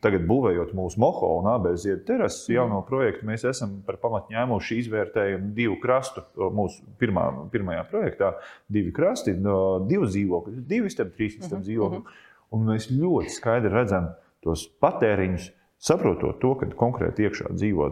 Tagad, 0.00 0.26
būvējot 0.28 0.74
mūsu 0.76 1.00
moho 1.00 1.30
un 1.38 1.46
abas 1.48 1.86
ziedu 1.86 2.02
terases 2.08 2.42
mhm. 2.46 2.54
jauno 2.56 2.80
projektu, 2.88 3.24
mēs 3.28 3.46
esam 3.48 3.78
par 3.86 3.96
pamatu 4.00 4.34
ņēmuši 4.34 4.80
izvērtējumu 4.82 5.52
divu 5.56 5.78
krastu. 5.80 6.24
Mūsu 6.36 6.84
pirmā, 7.00 7.26
pirmajā 7.52 7.86
projektā 7.88 8.34
divi 8.72 8.92
krasti, 8.96 9.36
divas 9.40 10.12
dzīvokļus, 10.12 10.66
divi 10.68 10.92
istabi, 10.92 11.16
trīs 11.16 11.38
mhm, 11.40 11.64
dzīvokļi. 11.68 12.02
Mhm. 12.02 12.26
Un 12.56 12.66
mēs 12.66 12.90
ļoti 12.92 13.32
skaidri 13.32 13.72
redzam 13.72 14.10
tos 14.44 14.66
patēriņus, 14.82 15.50
saprotot 15.80 16.40
to, 16.42 16.54
ka 16.60 16.68
konkrēti 16.80 17.28
iekšā 17.28 17.52
dzīvo 17.54 17.90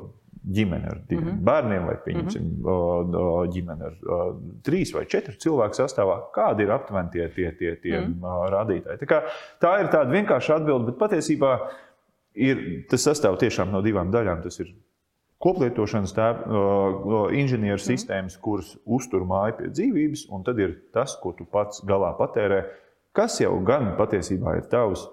ģimene 0.55 0.89
ar 0.89 1.01
diviem 1.09 1.25
mm 1.25 1.33
-hmm. 1.33 1.45
bērniem, 1.45 1.87
vai 1.87 1.97
pieņemsim, 2.05 2.43
mm 2.43 2.63
-hmm. 2.65 3.51
ģimene 3.53 3.85
ar 3.85 3.95
trīs 4.65 4.95
vai 4.95 5.05
četru 5.07 5.35
cilvēku 5.37 5.77
sastāvā, 5.77 6.19
kādi 6.35 6.65
ir 6.65 6.73
aptuveni 6.73 7.11
tie, 7.13 7.29
tie, 7.29 7.53
tie, 7.53 7.77
tie 7.77 8.01
mm 8.01 8.15
-hmm. 8.15 8.51
rādītāji. 8.55 9.07
Tā, 9.07 9.23
tā 9.61 9.81
ir 9.81 9.91
tāda 9.93 10.11
vienkārša 10.11 10.57
atbilde, 10.57 10.87
bet 10.93 10.99
patiesībā 10.99 11.59
ir, 12.35 12.85
tas 12.91 13.05
sastāv 13.05 13.39
tiešām 13.39 13.73
no 13.73 13.83
divām 13.83 14.11
daļām. 14.15 14.43
Tas 14.43 14.61
ir 14.61 14.73
koplietošanas 15.39 16.15
tēp, 16.17 16.43
inženieru 17.37 17.79
mhm. 17.79 17.87
sistēmas, 17.87 18.39
kuras 18.43 18.77
uztur 18.85 19.25
māju 19.29 19.59
pie 19.61 19.71
dzīvības, 19.75 20.27
un 20.35 20.43
tad 20.47 20.59
ir 20.59 20.75
tas, 20.95 21.17
ko 21.23 21.33
tu 21.33 21.45
pats 21.45 21.85
galā 21.87 22.15
patērē, 22.19 22.65
kas 23.13 23.41
jau 23.41 23.55
gan 23.65 23.95
patiesībā 23.99 24.57
ir 24.59 24.69
tavs 24.71 25.07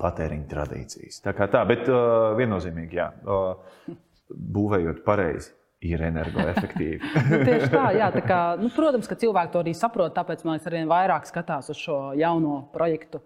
patēriņa 0.00 0.46
tradīcijas. 0.50 1.18
Tā 1.24 1.34
kā 1.34 1.48
tā, 1.50 1.64
bet 1.66 1.88
viennozīmīgi, 2.38 3.00
jā. 3.00 3.10
Būvējot 4.30 5.02
pareizi. 5.06 5.56
Ir 5.80 6.02
energoefektīvi. 6.04 6.98
nu, 7.30 7.36
tieši 7.48 7.70
tā, 7.72 7.86
jā, 7.96 8.10
tā 8.12 8.20
kā, 8.20 8.40
nu, 8.60 8.68
protams, 8.74 9.08
ka 9.08 9.16
cilvēki 9.16 9.54
to 9.54 9.62
arī 9.62 9.72
saprot. 9.72 10.12
Tāpēc 10.12 10.42
man 10.44 10.58
liekas, 10.58 10.68
arī 10.68 10.82
vairāk 10.90 11.28
skatās 11.28 11.72
uz 11.72 11.80
šo 11.80 12.00
jauno 12.20 12.58
projektu, 12.74 13.22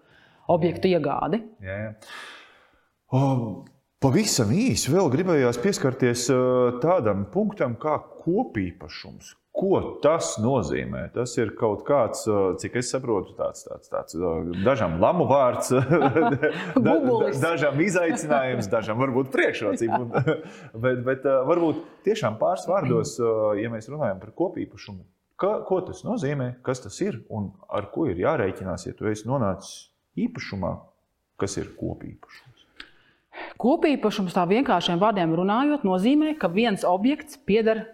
objektu 0.55 0.87
iegādi. 0.87 1.41
Jā, 1.65 1.75
jā. 1.81 1.89
O, 3.11 3.19
pavisam 3.99 4.53
īsi 4.55 4.93
vēl 4.93 5.11
gribējās 5.11 5.59
pieskarties 5.59 6.29
tādam 6.79 7.27
punktam 7.33 7.75
kā 7.81 7.97
kopīpašums. 8.23 9.35
Ko 9.55 9.77
tas 10.03 10.33
nozīmē? 10.43 11.05
Tas 11.15 11.31
ir 11.39 11.53
kaut 11.55 11.85
kāds, 11.87 12.25
cik 12.59 12.73
es 12.81 12.89
saprotu, 12.91 13.37
tāds, 13.37 13.63
tāds, 13.63 13.87
tāds 13.91 14.17
dažam 14.65 14.97
lamu 14.99 15.29
vārds, 15.29 15.71
da, 16.85 16.95
dažam 17.39 17.79
izaicinājums, 17.85 18.67
dažam 18.71 18.99
varbūt 18.99 19.31
priekšrocība. 19.31 20.25
bet, 20.83 21.03
bet 21.07 21.27
varbūt 21.47 21.79
tiešām 22.07 22.35
pāris 22.41 22.67
vārdos, 22.67 23.15
ja 23.61 23.71
mēs 23.71 23.87
runājam 23.93 24.19
par 24.19 24.35
kopīpašumu, 24.43 25.05
ka, 25.39 25.53
ko 25.69 25.79
tas 25.87 26.03
nozīmē, 26.07 26.57
kas 26.65 26.83
tas 26.83 26.99
ir 27.05 27.21
un 27.31 27.53
ar 27.71 27.87
ko 27.95 28.09
ir 28.11 28.19
jārēķinās, 28.25 28.89
ja 28.89 28.97
tu 28.97 29.07
esi 29.11 29.29
nonācis 29.29 29.87
īpašumā, 30.19 30.75
kas 31.39 31.55
ir 31.63 31.71
kopīpašums. 31.79 32.64
Kopīpašums 33.61 34.35
tā 34.35 34.43
vienkāršiem 34.49 34.99
vārdiem 34.99 35.33
runājot, 35.37 35.85
nozīmē, 35.87 36.33
ka 36.39 36.49
viens 36.51 36.83
objekts 36.87 37.37
pieder 37.47 37.85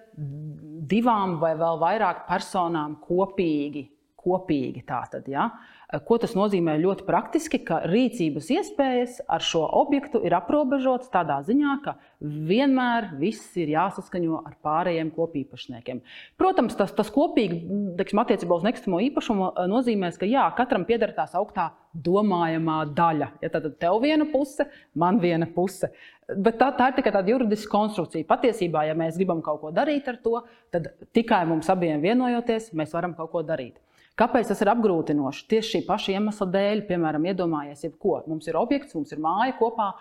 divām 0.92 1.38
vai 1.42 1.54
vēl 1.60 1.82
vairāk 1.82 2.26
personām 2.30 2.98
kopīgi. 3.06 3.90
kopīgi 4.22 4.84
tātad, 4.86 5.26
ja? 5.26 5.48
Ko 5.92 6.16
tas 6.16 6.32
nozīmē 6.38 6.78
ļoti 6.80 7.04
praktiski, 7.04 7.60
ka 7.68 7.82
rīcības 7.90 8.46
iespējas 8.56 9.18
ar 9.28 9.44
šo 9.44 9.66
objektu 9.76 10.22
ir 10.24 10.32
aprobežotas 10.38 11.12
tādā 11.12 11.42
ziņā, 11.44 11.74
ka 11.84 11.98
vienmēr 12.22 13.10
viss 13.20 13.58
ir 13.60 13.74
jāsaskaņo 13.74 14.40
ar 14.48 14.56
pārējiem 14.64 15.10
kopīpašniekiem. 15.18 16.00
Protams, 16.40 16.78
tas, 16.80 16.94
tas 16.96 17.12
kopīgi 17.12 17.60
teiksim, 18.00 18.24
attiecībā 18.24 18.56
uz 18.56 18.64
nekustamo 18.70 19.02
īpašumu 19.10 19.50
eh, 19.50 19.68
nozīmē, 19.74 20.14
ka 20.16 20.32
jā, 20.32 20.46
katram 20.56 20.88
pieder 20.88 21.12
tā 21.18 21.28
sauktā 21.28 21.74
domājamā 21.92 22.86
daļa. 22.96 23.34
Ja 23.44 23.52
tad 23.52 23.68
tev 23.82 24.00
viena 24.06 24.30
puse, 24.32 24.70
man 24.96 25.20
viena 25.20 25.50
puse. 25.52 25.92
Bet 26.32 26.56
tā, 26.62 26.72
tā 26.78 26.88
ir 26.88 27.00
tikai 27.02 27.12
tāda 27.12 27.36
juridiska 27.36 27.76
konstrukcija. 27.76 28.32
Patiesībā, 28.32 28.88
ja 28.88 28.96
mēs 28.96 29.20
gribam 29.20 29.44
kaut 29.44 29.60
ko 29.66 29.76
darīt 29.76 30.08
ar 30.08 30.24
to, 30.24 30.40
tad 30.72 30.94
tikai 31.12 31.44
mums 31.52 31.68
abiem 31.74 32.00
vienojoties, 32.00 32.72
mēs 32.80 32.96
varam 32.96 33.18
kaut 33.18 33.36
ko 33.36 33.44
darīt. 33.44 33.76
Kāpēc 34.20 34.50
tas 34.52 34.60
ir 34.64 34.72
apgrūtinoši? 34.74 35.46
Tieši 35.52 35.76
šī 35.76 35.82
paša 35.88 36.16
iemesla 36.16 36.48
dēļ, 36.54 36.84
piemēram, 36.90 37.28
iedomājies, 37.32 37.86
jebko. 37.88 38.20
Mums 38.30 38.50
ir 38.50 38.60
objekts, 38.60 38.96
mums 38.98 39.14
ir 39.16 39.22
māja 39.24 39.56
kopā, 39.60 39.92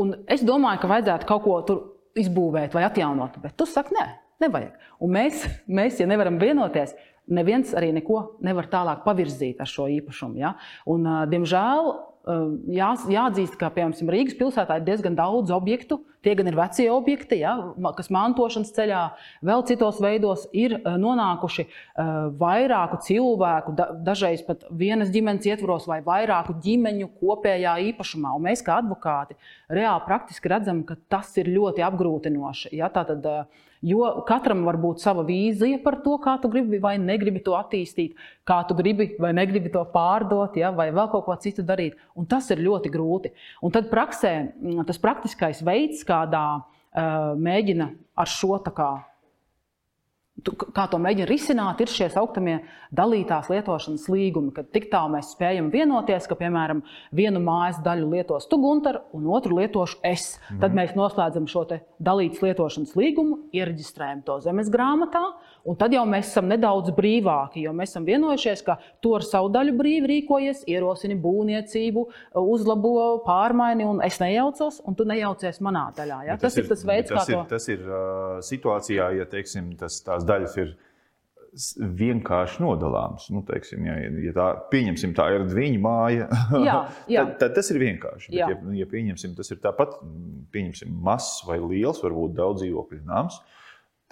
un 0.00 0.14
es 0.30 0.44
domāju, 0.46 0.82
ka 0.82 0.90
vajadzētu 0.92 1.28
kaut 1.28 1.44
ko 1.44 1.56
tur 1.66 1.82
izbūvēt 2.18 2.76
vai 2.76 2.86
atjaunot. 2.86 3.40
Bet 3.42 3.56
tu 3.58 3.66
saki, 3.68 3.96
nē, 3.98 4.06
nevajag. 4.44 4.78
Un 5.02 5.14
mēs, 5.16 5.44
mēs, 5.66 5.98
ja 6.00 6.08
nevaram 6.10 6.38
vienoties, 6.40 6.94
neviens 7.26 7.74
arī 7.76 7.90
neko 7.96 8.20
nevar 8.44 8.68
tālāk 8.70 9.04
pavirzīt 9.06 9.60
ar 9.62 9.70
šo 9.70 9.88
īpašumu. 9.98 10.38
Ja? 10.40 10.54
Un, 10.90 11.06
diemžēl 11.30 11.90
jā, 12.24 12.90
jāatzīst, 13.10 13.56
ka 13.60 13.68
piemēram, 13.74 14.10
Rīgas 14.12 14.36
pilsētā 14.38 14.78
ir 14.78 14.86
diezgan 14.86 15.16
daudz 15.18 15.52
objektu. 15.54 16.00
Tie 16.24 16.32
gan 16.38 16.48
ir 16.48 16.56
vecie 16.56 16.86
objekti, 16.88 17.36
ja, 17.42 17.52
kas 17.98 18.08
mantošanas 18.14 18.70
ceļā, 18.72 19.00
vēl 19.44 19.64
citos 19.68 19.98
veidos 20.00 20.46
ir 20.56 20.78
eh, 20.78 20.86
nonākuši 21.00 21.66
eh, 21.66 22.12
vairāku 22.40 23.02
cilvēku, 23.04 23.74
dažreiz 24.06 24.40
pat 24.46 24.64
vienas 24.72 25.12
ģimenes 25.12 25.44
ietvaros 25.50 25.84
vai 25.90 26.00
vairāku 26.06 26.56
ģimeņu 26.64 27.10
kopējā 27.20 27.76
īpašumā. 27.90 28.32
Un 28.38 28.48
mēs, 28.48 28.64
kā 28.64 28.78
advokāti, 28.80 29.36
reāli 29.68 30.08
praktiski 30.08 30.52
redzam, 30.54 30.80
ka 30.88 30.96
tas 31.12 31.28
ir 31.42 31.52
ļoti 31.52 31.84
apgrūtinoši. 31.84 32.72
Ja, 32.80 32.88
tātad, 32.94 33.28
uh, 33.28 33.70
Jo 33.84 34.08
katram 34.24 34.62
var 34.64 34.78
būt 34.80 35.02
sava 35.04 35.20
vīzija 35.26 35.82
par 35.84 35.98
to, 36.04 36.14
kā 36.22 36.38
tu 36.40 36.48
gribi 36.52 36.78
vai 36.80 36.94
negribi 37.00 37.42
to 37.44 37.52
attīstīt, 37.58 38.14
kā 38.48 38.62
tu 38.68 38.76
gribi 38.78 39.10
vai 39.20 39.34
negribi 39.36 39.72
to 39.74 39.82
pārdot, 39.92 40.56
ja, 40.56 40.70
vai 40.72 40.88
vēl 40.94 41.10
kaut 41.12 41.26
ko 41.26 41.36
citu 41.42 41.64
darīt. 41.66 41.98
Un 42.16 42.28
tas 42.30 42.48
ir 42.54 42.62
ļoti 42.64 42.92
grūti. 42.94 43.34
Un 43.60 43.74
tad 43.74 43.90
praksē 43.92 44.32
mm, 44.40 44.86
tas 44.88 45.00
praktiskais 45.02 45.60
veids, 45.66 46.00
kādā 46.08 46.46
uh, 46.56 47.34
mēģina 47.36 47.90
ar 48.16 48.30
šo 48.30 48.56
kā, 48.72 48.92
kā 50.42 50.88
to 50.90 50.98
mēģina 50.98 51.28
risināt, 51.30 51.80
ir 51.80 51.90
šie 51.90 52.08
sauktamie 52.10 52.56
dalītās 52.94 53.46
lietošanas 53.52 54.08
līgumi, 54.10 54.50
kad 54.56 54.66
tik 54.74 54.88
tālu 54.90 55.14
mēs 55.14 55.30
spējam 55.34 55.70
vienoties, 55.70 56.26
ka, 56.26 56.34
piemēram, 56.38 56.82
vienu 57.14 57.42
mājas 57.44 57.78
daļu 57.84 58.10
lietos 58.10 58.48
tu, 58.50 58.58
Gunter, 58.62 58.98
un 59.14 59.28
otru 59.30 59.60
lietošu 59.60 60.00
es. 60.06 60.34
Mm. 60.50 60.60
Tad 60.64 60.74
mēs 60.74 60.94
noslēdzam 60.98 61.46
šo 61.50 61.64
dalītas 62.02 62.42
lietošanas 62.42 62.94
līgumu, 62.98 63.44
iereģistrējam 63.54 64.24
to 64.26 64.40
zemes 64.42 64.70
grāmatā, 64.74 65.22
un 65.64 65.78
tad 65.80 65.94
jau 65.94 66.02
mēs 66.08 66.32
esam 66.32 66.50
nedaudz 66.50 66.90
brīvāki, 66.96 67.62
jo 67.64 67.72
mēs 67.76 67.94
esam 67.94 68.06
vienojušies, 68.08 68.64
ka 68.66 68.76
tu 69.02 69.14
ar 69.16 69.24
savu 69.24 69.52
daļu 69.54 69.76
brīvi 69.78 70.10
rīkojies, 70.10 70.64
ierosini 70.70 71.16
būvniecību, 71.22 72.04
uzlabo, 72.42 73.22
pārmaini, 73.24 73.86
un 73.86 74.02
es 74.04 74.18
nejaucos, 74.20 74.82
un 74.84 74.98
tu 74.98 75.06
nejaucies 75.08 75.62
manā 75.64 75.86
daļā. 75.96 76.20
Ja? 76.28 76.38
Tas, 76.42 76.58
tas 76.58 76.60
ir 76.60 76.68
tas 76.74 76.84
veids, 76.90 77.14
tas 77.14 77.22
kā 77.22 77.24
ir, 77.30 77.38
to. 77.38 77.46
Tas 77.54 77.70
ir 77.72 77.86
uh, 77.86 78.42
situācijā, 78.44 79.08
ja 79.20 79.28
teiksim, 79.30 79.72
tas, 79.80 80.02
tās 80.04 80.23
daļas 80.28 80.58
ir 80.62 80.74
vienkārši 81.78 82.62
nodalāms. 82.64 83.28
Nu, 83.30 83.44
teiksim, 83.46 83.84
ja, 83.86 83.94
ja 84.24 84.32
tā, 84.34 84.46
pieņemsim, 84.72 85.14
tā 85.16 85.28
ir 85.36 85.46
viņa 85.50 85.80
māja, 85.82 86.28
jā, 86.64 86.78
jā. 87.14 87.26
Tad, 87.26 87.36
tad 87.42 87.58
tas 87.60 87.70
ir 87.70 87.80
vienkārši. 87.82 88.32
Bet, 88.32 88.40
ja, 88.42 88.78
ja 88.80 88.88
pieņemsim, 88.90 89.36
tas 89.38 89.52
ir 89.54 89.60
tāpat, 89.62 89.98
pieņemsim, 90.54 90.94
mazs 91.06 91.44
vai 91.48 91.60
liels, 91.62 92.02
varbūt 92.04 92.34
daudz 92.38 92.64
dzīvokļu 92.64 93.04
nams. 93.06 93.38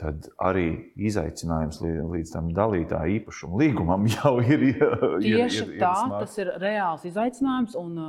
Tad 0.01 0.25
arī 0.41 0.67
izaicinājums 0.97 1.83
līdz 1.85 2.31
tam 2.33 2.49
dalītāja 2.57 3.11
īpašuma 3.19 3.61
līgumam 3.61 4.07
jau 4.15 4.39
ir. 4.41 4.65
ir 4.71 4.81
Tieši 5.21 5.61
ir, 5.61 5.75
ir, 5.77 5.83
tā, 5.83 5.93
ir 6.07 6.15
tas 6.17 6.39
ir 6.41 6.53
reāls 6.63 7.05
izaicinājums. 7.11 7.77
Un 7.79 8.01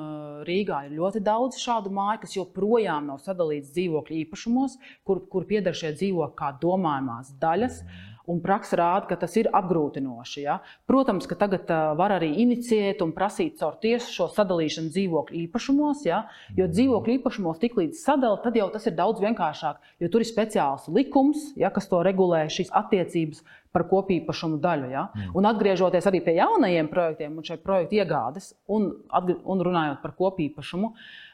Rīgā 0.47 0.85
ir 0.87 0.95
ļoti 1.01 1.21
daudz 1.25 1.59
šādu 1.61 1.91
māju, 1.93 2.23
kas 2.23 2.37
joprojām 2.39 3.11
nav 3.11 3.19
sadalīts 3.25 3.75
dzīvokļu 3.75 4.23
īpašumos, 4.23 4.79
kur, 5.03 5.25
kur 5.29 5.45
pieder 5.49 5.75
šie 5.77 5.93
dzīvokļi 5.99 6.39
kā 6.39 6.53
domājamās 6.63 7.35
daļas. 7.43 7.83
Mm. 7.83 8.12
Un 8.31 8.39
praksa 8.39 8.77
rāda, 8.79 9.07
ka 9.09 9.17
tas 9.19 9.33
ir 9.35 9.49
apgrūtinoši. 9.51 10.43
Ja? 10.45 10.59
Protams, 10.87 11.27
ka 11.27 11.35
tagad 11.39 11.67
var 11.99 12.13
arī 12.15 12.29
inicijēt 12.43 13.01
un 13.03 13.11
prasīt 13.15 13.57
caur 13.59 13.75
tiesu 13.83 14.13
šo 14.13 14.29
sadalīšanu 14.31 14.93
dzīvokļu 14.95 15.41
īpašumos. 15.41 16.05
Ja? 16.07 16.21
Jo 16.55 16.69
dzīvokļu 16.71 17.17
īpašumos 17.17 17.59
tiklīdz 17.59 17.99
sadalīt, 17.99 18.45
tad 18.45 18.59
jau 18.59 18.69
tas 18.71 18.87
ir 18.87 18.95
daudz 18.95 19.19
vienkāršāk. 19.23 19.83
Jo 19.99 20.11
tur 20.13 20.23
ir 20.23 20.29
speciāls 20.31 20.87
likums, 20.87 21.49
ja, 21.59 21.73
kas 21.73 21.91
to 21.91 21.99
regulē 22.05 22.45
šīs 22.53 22.71
attiecības 22.71 23.43
par 23.73 23.87
kopīpašumu 23.89 24.61
daļu. 24.63 24.89
Ja? 24.93 25.07
Mm. 25.11 25.33
Un 25.39 25.49
atgriežoties 25.49 26.07
arī 26.09 26.21
pie 26.25 26.37
jaunajiem 26.37 26.89
projektiem 26.91 27.37
un 27.37 27.45
šai 27.47 27.59
projekta 27.63 27.97
iegādes 27.99 28.53
un, 28.69 28.91
un 29.09 29.63
runājot 29.67 30.03
par 30.03 30.13
kopīpašumu. 30.19 30.93
Uh, 30.93 31.31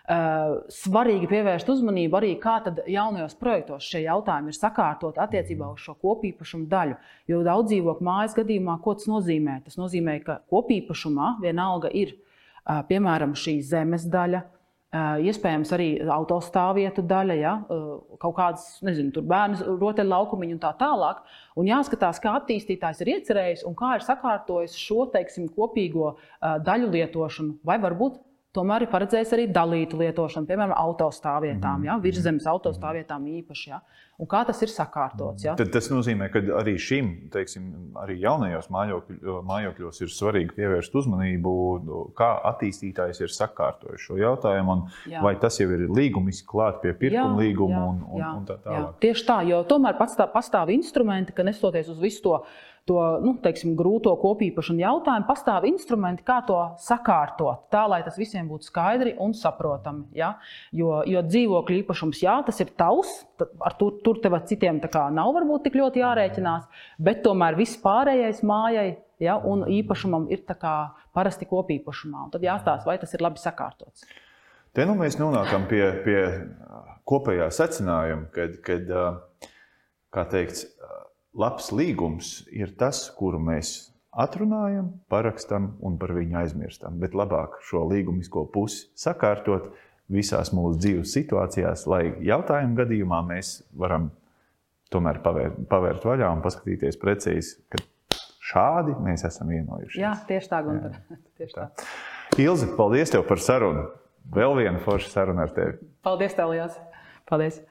svarīgi 0.74 1.28
pievērst 1.30 1.68
uzmanību 1.70 2.18
arī, 2.18 2.32
kā 2.42 2.56
jaunajos 2.90 3.36
projektos 3.38 3.86
šie 3.86 4.02
jautājumi 4.08 4.50
ir 4.50 4.58
sakārtot 4.58 5.20
attiecībā 5.22 5.68
uz 5.70 5.84
šo 5.84 5.94
kopīpašumu 6.02 6.66
daļu. 6.72 6.96
Jo 7.30 7.44
daudz 7.46 7.70
dzīvokļu 7.70 8.08
mājas 8.08 8.34
gadījumā, 8.40 8.80
ko 8.82 8.96
tas 8.98 9.06
nozīmē? 9.12 9.60
Tas 9.68 9.78
nozīmē, 9.78 10.18
ka 10.26 10.40
kopīpašumā 10.50 11.36
vienalga 11.44 11.92
ir 11.94 12.16
eh, 12.16 12.82
piemēram 12.90 13.38
šī 13.38 13.60
zemes 13.62 14.08
daļa. 14.10 14.42
Iespējams, 14.90 15.70
arī 15.76 15.88
autostāvvietu 16.10 17.04
daļa, 17.06 17.36
ja, 17.38 17.52
kaut 18.18 18.34
kādas, 18.40 18.64
nezinu, 18.82 19.12
tur 19.14 19.28
bērnu 19.30 19.76
rotaļlaukumiņu 19.78 20.56
un 20.56 20.62
tā 20.64 20.72
tālāk. 20.80 21.20
Un 21.62 21.70
jāskatās, 21.70 22.18
kā 22.24 22.34
attīstītājs 22.40 23.04
ir 23.04 23.12
iecerējis 23.14 23.68
un 23.70 23.76
kā 23.78 23.92
ir 24.00 24.06
sakārtojis 24.08 24.74
šo, 24.82 25.06
teiksim, 25.14 25.46
kopīgo 25.54 26.16
daļu 26.42 26.90
lietošanu, 26.96 27.60
vai 27.70 27.78
varbūt 27.84 28.18
Tomēr 28.50 28.82
ir 28.82 28.90
paredzējis 28.90 29.32
arī 29.36 29.44
dalītu 29.54 30.00
lietošanu, 30.00 30.48
piemēram, 30.50 30.72
autostāvvietām, 30.82 31.84
ja, 31.86 32.00
virszemes 32.02 32.48
autostāvvietām 32.50 33.28
īpaši. 33.30 33.68
Ja. 33.70 33.78
Un 34.18 34.26
kā 34.32 34.40
tas 34.48 34.58
ir 34.66 34.72
sakārtots? 34.74 35.46
Ja? 35.46 35.54
Tad 35.60 35.70
tas 35.76 35.86
nozīmē, 35.94 36.32
ka 36.34 36.42
arī 36.58 36.74
šim, 36.82 37.12
teiksim, 37.30 37.68
arī 38.02 38.18
jaunajos 38.24 38.72
mājokļos 38.74 40.02
ir 40.02 40.10
svarīgi 40.12 40.58
pievērst 40.58 40.98
uzmanību, 40.98 41.54
kā 42.18 42.32
attīstītājs 42.50 43.22
ir 43.22 43.36
sakārtojis 43.36 44.08
šo 44.08 44.18
jautājumu, 44.18 44.80
un 44.80 45.22
vai 45.24 45.36
tas 45.40 45.62
jau 45.62 45.70
ir 45.76 45.86
līgumiski 45.86 46.50
klāt 46.50 46.82
pie 46.82 46.96
pirkuma 46.98 47.38
līguma 47.44 47.84
un, 47.86 48.02
un, 48.10 48.24
jā, 48.24 48.32
un 48.42 48.50
tā 48.50 48.58
tālāk. 48.66 48.90
Jā. 48.90 48.90
Tieši 49.06 49.28
tā, 49.30 49.38
jo 49.54 49.62
tomēr 49.70 49.96
pastāv, 50.02 50.34
pastāv 50.34 50.74
instrumenti, 50.74 51.38
ka 51.38 51.46
nesoties 51.46 51.94
uz 51.94 52.02
visu 52.02 52.26
to 52.26 52.42
to 52.90 52.98
nu, 53.22 53.36
teiksim, 53.44 53.76
grūto 53.78 54.12
kopīpašanu 54.22 54.82
jautājumu, 54.82 55.28
pastāv 55.28 55.68
instrumenti, 55.70 56.26
kā 56.26 56.40
to 56.48 56.58
sakārtot, 56.82 57.68
tā 57.74 57.84
lai 57.92 58.02
tas 58.06 58.18
visiem 58.18 58.48
būtu 58.50 58.70
skaidri 58.72 59.14
un 59.22 59.36
saprotami. 59.38 60.08
Ja? 60.18 60.34
Jo, 60.76 61.04
jo 61.10 61.22
dzīvokļu 61.28 61.84
īpašums, 61.84 62.24
jā, 62.26 62.40
tas 62.48 62.62
ir 62.64 62.74
tavs, 62.80 63.12
ar 63.40 63.78
tur, 63.80 64.00
tur 64.06 64.22
tev 64.24 64.40
citiem 64.50 64.82
nav 65.14 65.34
varbūt 65.36 65.68
tik 65.68 65.78
ļoti 65.78 66.02
jārēķinās, 66.02 66.66
bet 66.98 67.22
tomēr 67.26 67.58
viss 67.60 67.78
pārējais 67.84 68.42
mājai 68.42 68.90
ja, 69.22 69.38
un 69.38 69.68
īpašumam 69.70 70.30
ir 70.34 70.46
parasti 71.14 71.48
kopīpašumā. 71.50 72.26
Un 72.26 72.34
tad 72.34 72.46
jāstāsta, 72.46 72.88
vai 72.90 72.98
tas 73.02 73.14
ir 73.14 73.24
labi 73.26 73.42
sakārtots. 73.42 74.08
Te 74.74 74.86
nu 74.86 74.96
mēs 74.98 75.18
nonākam 75.20 75.66
pie, 75.70 75.84
pie 76.06 76.20
kopējā 77.10 77.50
secinājuma, 77.54 78.30
kad, 78.34 78.60
kad 78.66 78.92
kā 80.14 80.26
teikts, 80.30 80.68
labs 81.38 81.72
līgums 81.76 82.44
ir 82.52 82.74
tas, 82.78 83.08
kuru 83.18 83.40
mēs 83.42 83.90
atrunājam, 84.10 84.94
parakstam 85.12 85.74
un 85.86 85.98
par 86.02 86.16
viņu 86.18 86.40
aizmirstam. 86.42 86.98
Bet 87.02 87.18
labāk 87.18 87.60
šo 87.68 87.86
līgumisko 87.90 88.48
pusi 88.54 88.88
sakārtot 88.98 89.70
visās 90.10 90.54
mūsu 90.56 90.80
dzīves 90.82 91.14
situācijās, 91.14 91.86
lai 91.90 92.04
jautājumu 92.26 92.80
gadījumā 92.82 93.22
mēs 93.30 93.60
varam 93.78 94.10
tomēr 94.90 95.22
pavērt, 95.26 95.62
pavērt 95.70 96.08
vaļā 96.10 96.32
un 96.34 96.42
paskatīties 96.46 96.98
precīzi, 97.02 97.60
ka 97.70 97.84
šādi 98.50 98.98
mēs 99.06 99.28
esam 99.30 99.54
vienojušies. 99.54 100.02
Jā, 100.02 100.16
tieši 100.30 100.50
tā, 100.50 100.64
Gunter. 100.66 100.98
Tieši 101.40 101.56
tā. 101.56 101.70
Ilzi, 102.42 102.72
paldies 102.78 103.14
tev 103.14 103.24
par 103.30 103.42
sarunu. 103.44 103.86
Vēl 104.34 104.58
viena 104.60 104.82
forša 104.84 105.14
saruna 105.14 105.48
ar 105.48 105.54
tevi. 105.56 105.78
Paldies, 106.06 106.36
tev, 106.38 106.52
Lielas. 106.54 106.82
Paldies. 107.30 107.64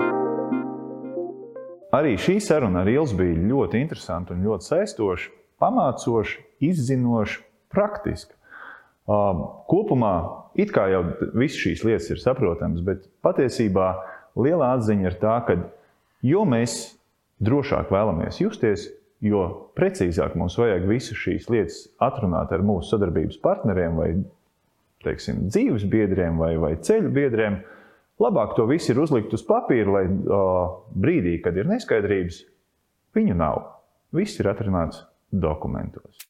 Arī 1.95 2.19
šī 2.21 2.37
saruna 2.45 2.83
ar 2.85 2.91
Ilzu 2.93 3.17
bija 3.17 3.45
ļoti 3.49 3.81
interesanta 3.81 4.35
un 4.35 4.43
ļoti 4.45 4.67
saistoša, 4.67 5.31
pamācoša, 5.63 6.43
izzinoša, 6.69 7.41
praktiska. 7.73 8.35
Kopumā 9.09 10.13
it 10.61 10.73
kā 10.75 10.85
jau 10.93 11.01
visas 11.33 11.57
šīs 11.63 11.85
lietas 11.89 12.11
ir 12.13 12.21
saprotamas, 12.21 12.83
bet 12.85 13.07
patiesībā 13.25 13.89
liela 14.37 14.75
atziņa 14.77 15.09
ir 15.09 15.17
tā, 15.23 15.39
ka 15.47 15.57
jo 16.29 16.45
mēs 16.45 16.77
drošāk 17.41 17.93
vēlamies 17.95 18.43
justies, 18.43 18.89
jo 19.25 19.47
precīzāk 19.79 20.37
mums 20.39 20.59
vajag 20.61 20.85
visas 20.91 21.17
šīs 21.19 21.49
lietas 21.51 21.87
atrunāt 22.05 22.53
ar 22.53 22.63
mūsu 22.67 22.93
sadarbības 22.93 23.41
partneriem 23.43 23.97
vai 23.99 24.11
teiksim, 25.07 25.47
dzīves 25.49 25.87
biedriem 25.89 26.37
vai, 26.37 26.53
vai 26.61 26.75
ceļu 26.85 27.11
biedriem, 27.15 27.63
labāk 28.23 28.57
to 28.57 28.67
visu 28.71 28.93
ir 28.93 29.03
uzlikt 29.03 29.35
uz 29.37 29.45
papīra, 29.47 29.99
lai 29.99 30.05
uh, 30.09 30.79
brīdī, 30.95 31.39
kad 31.45 31.57
ir 31.59 31.69
neskaidrības, 31.71 32.43
viņu 33.17 33.37
nav. 33.39 33.63
Viss 34.15 34.41
ir 34.41 34.49
atrunāts 34.51 35.03
dokumentos. 35.31 36.23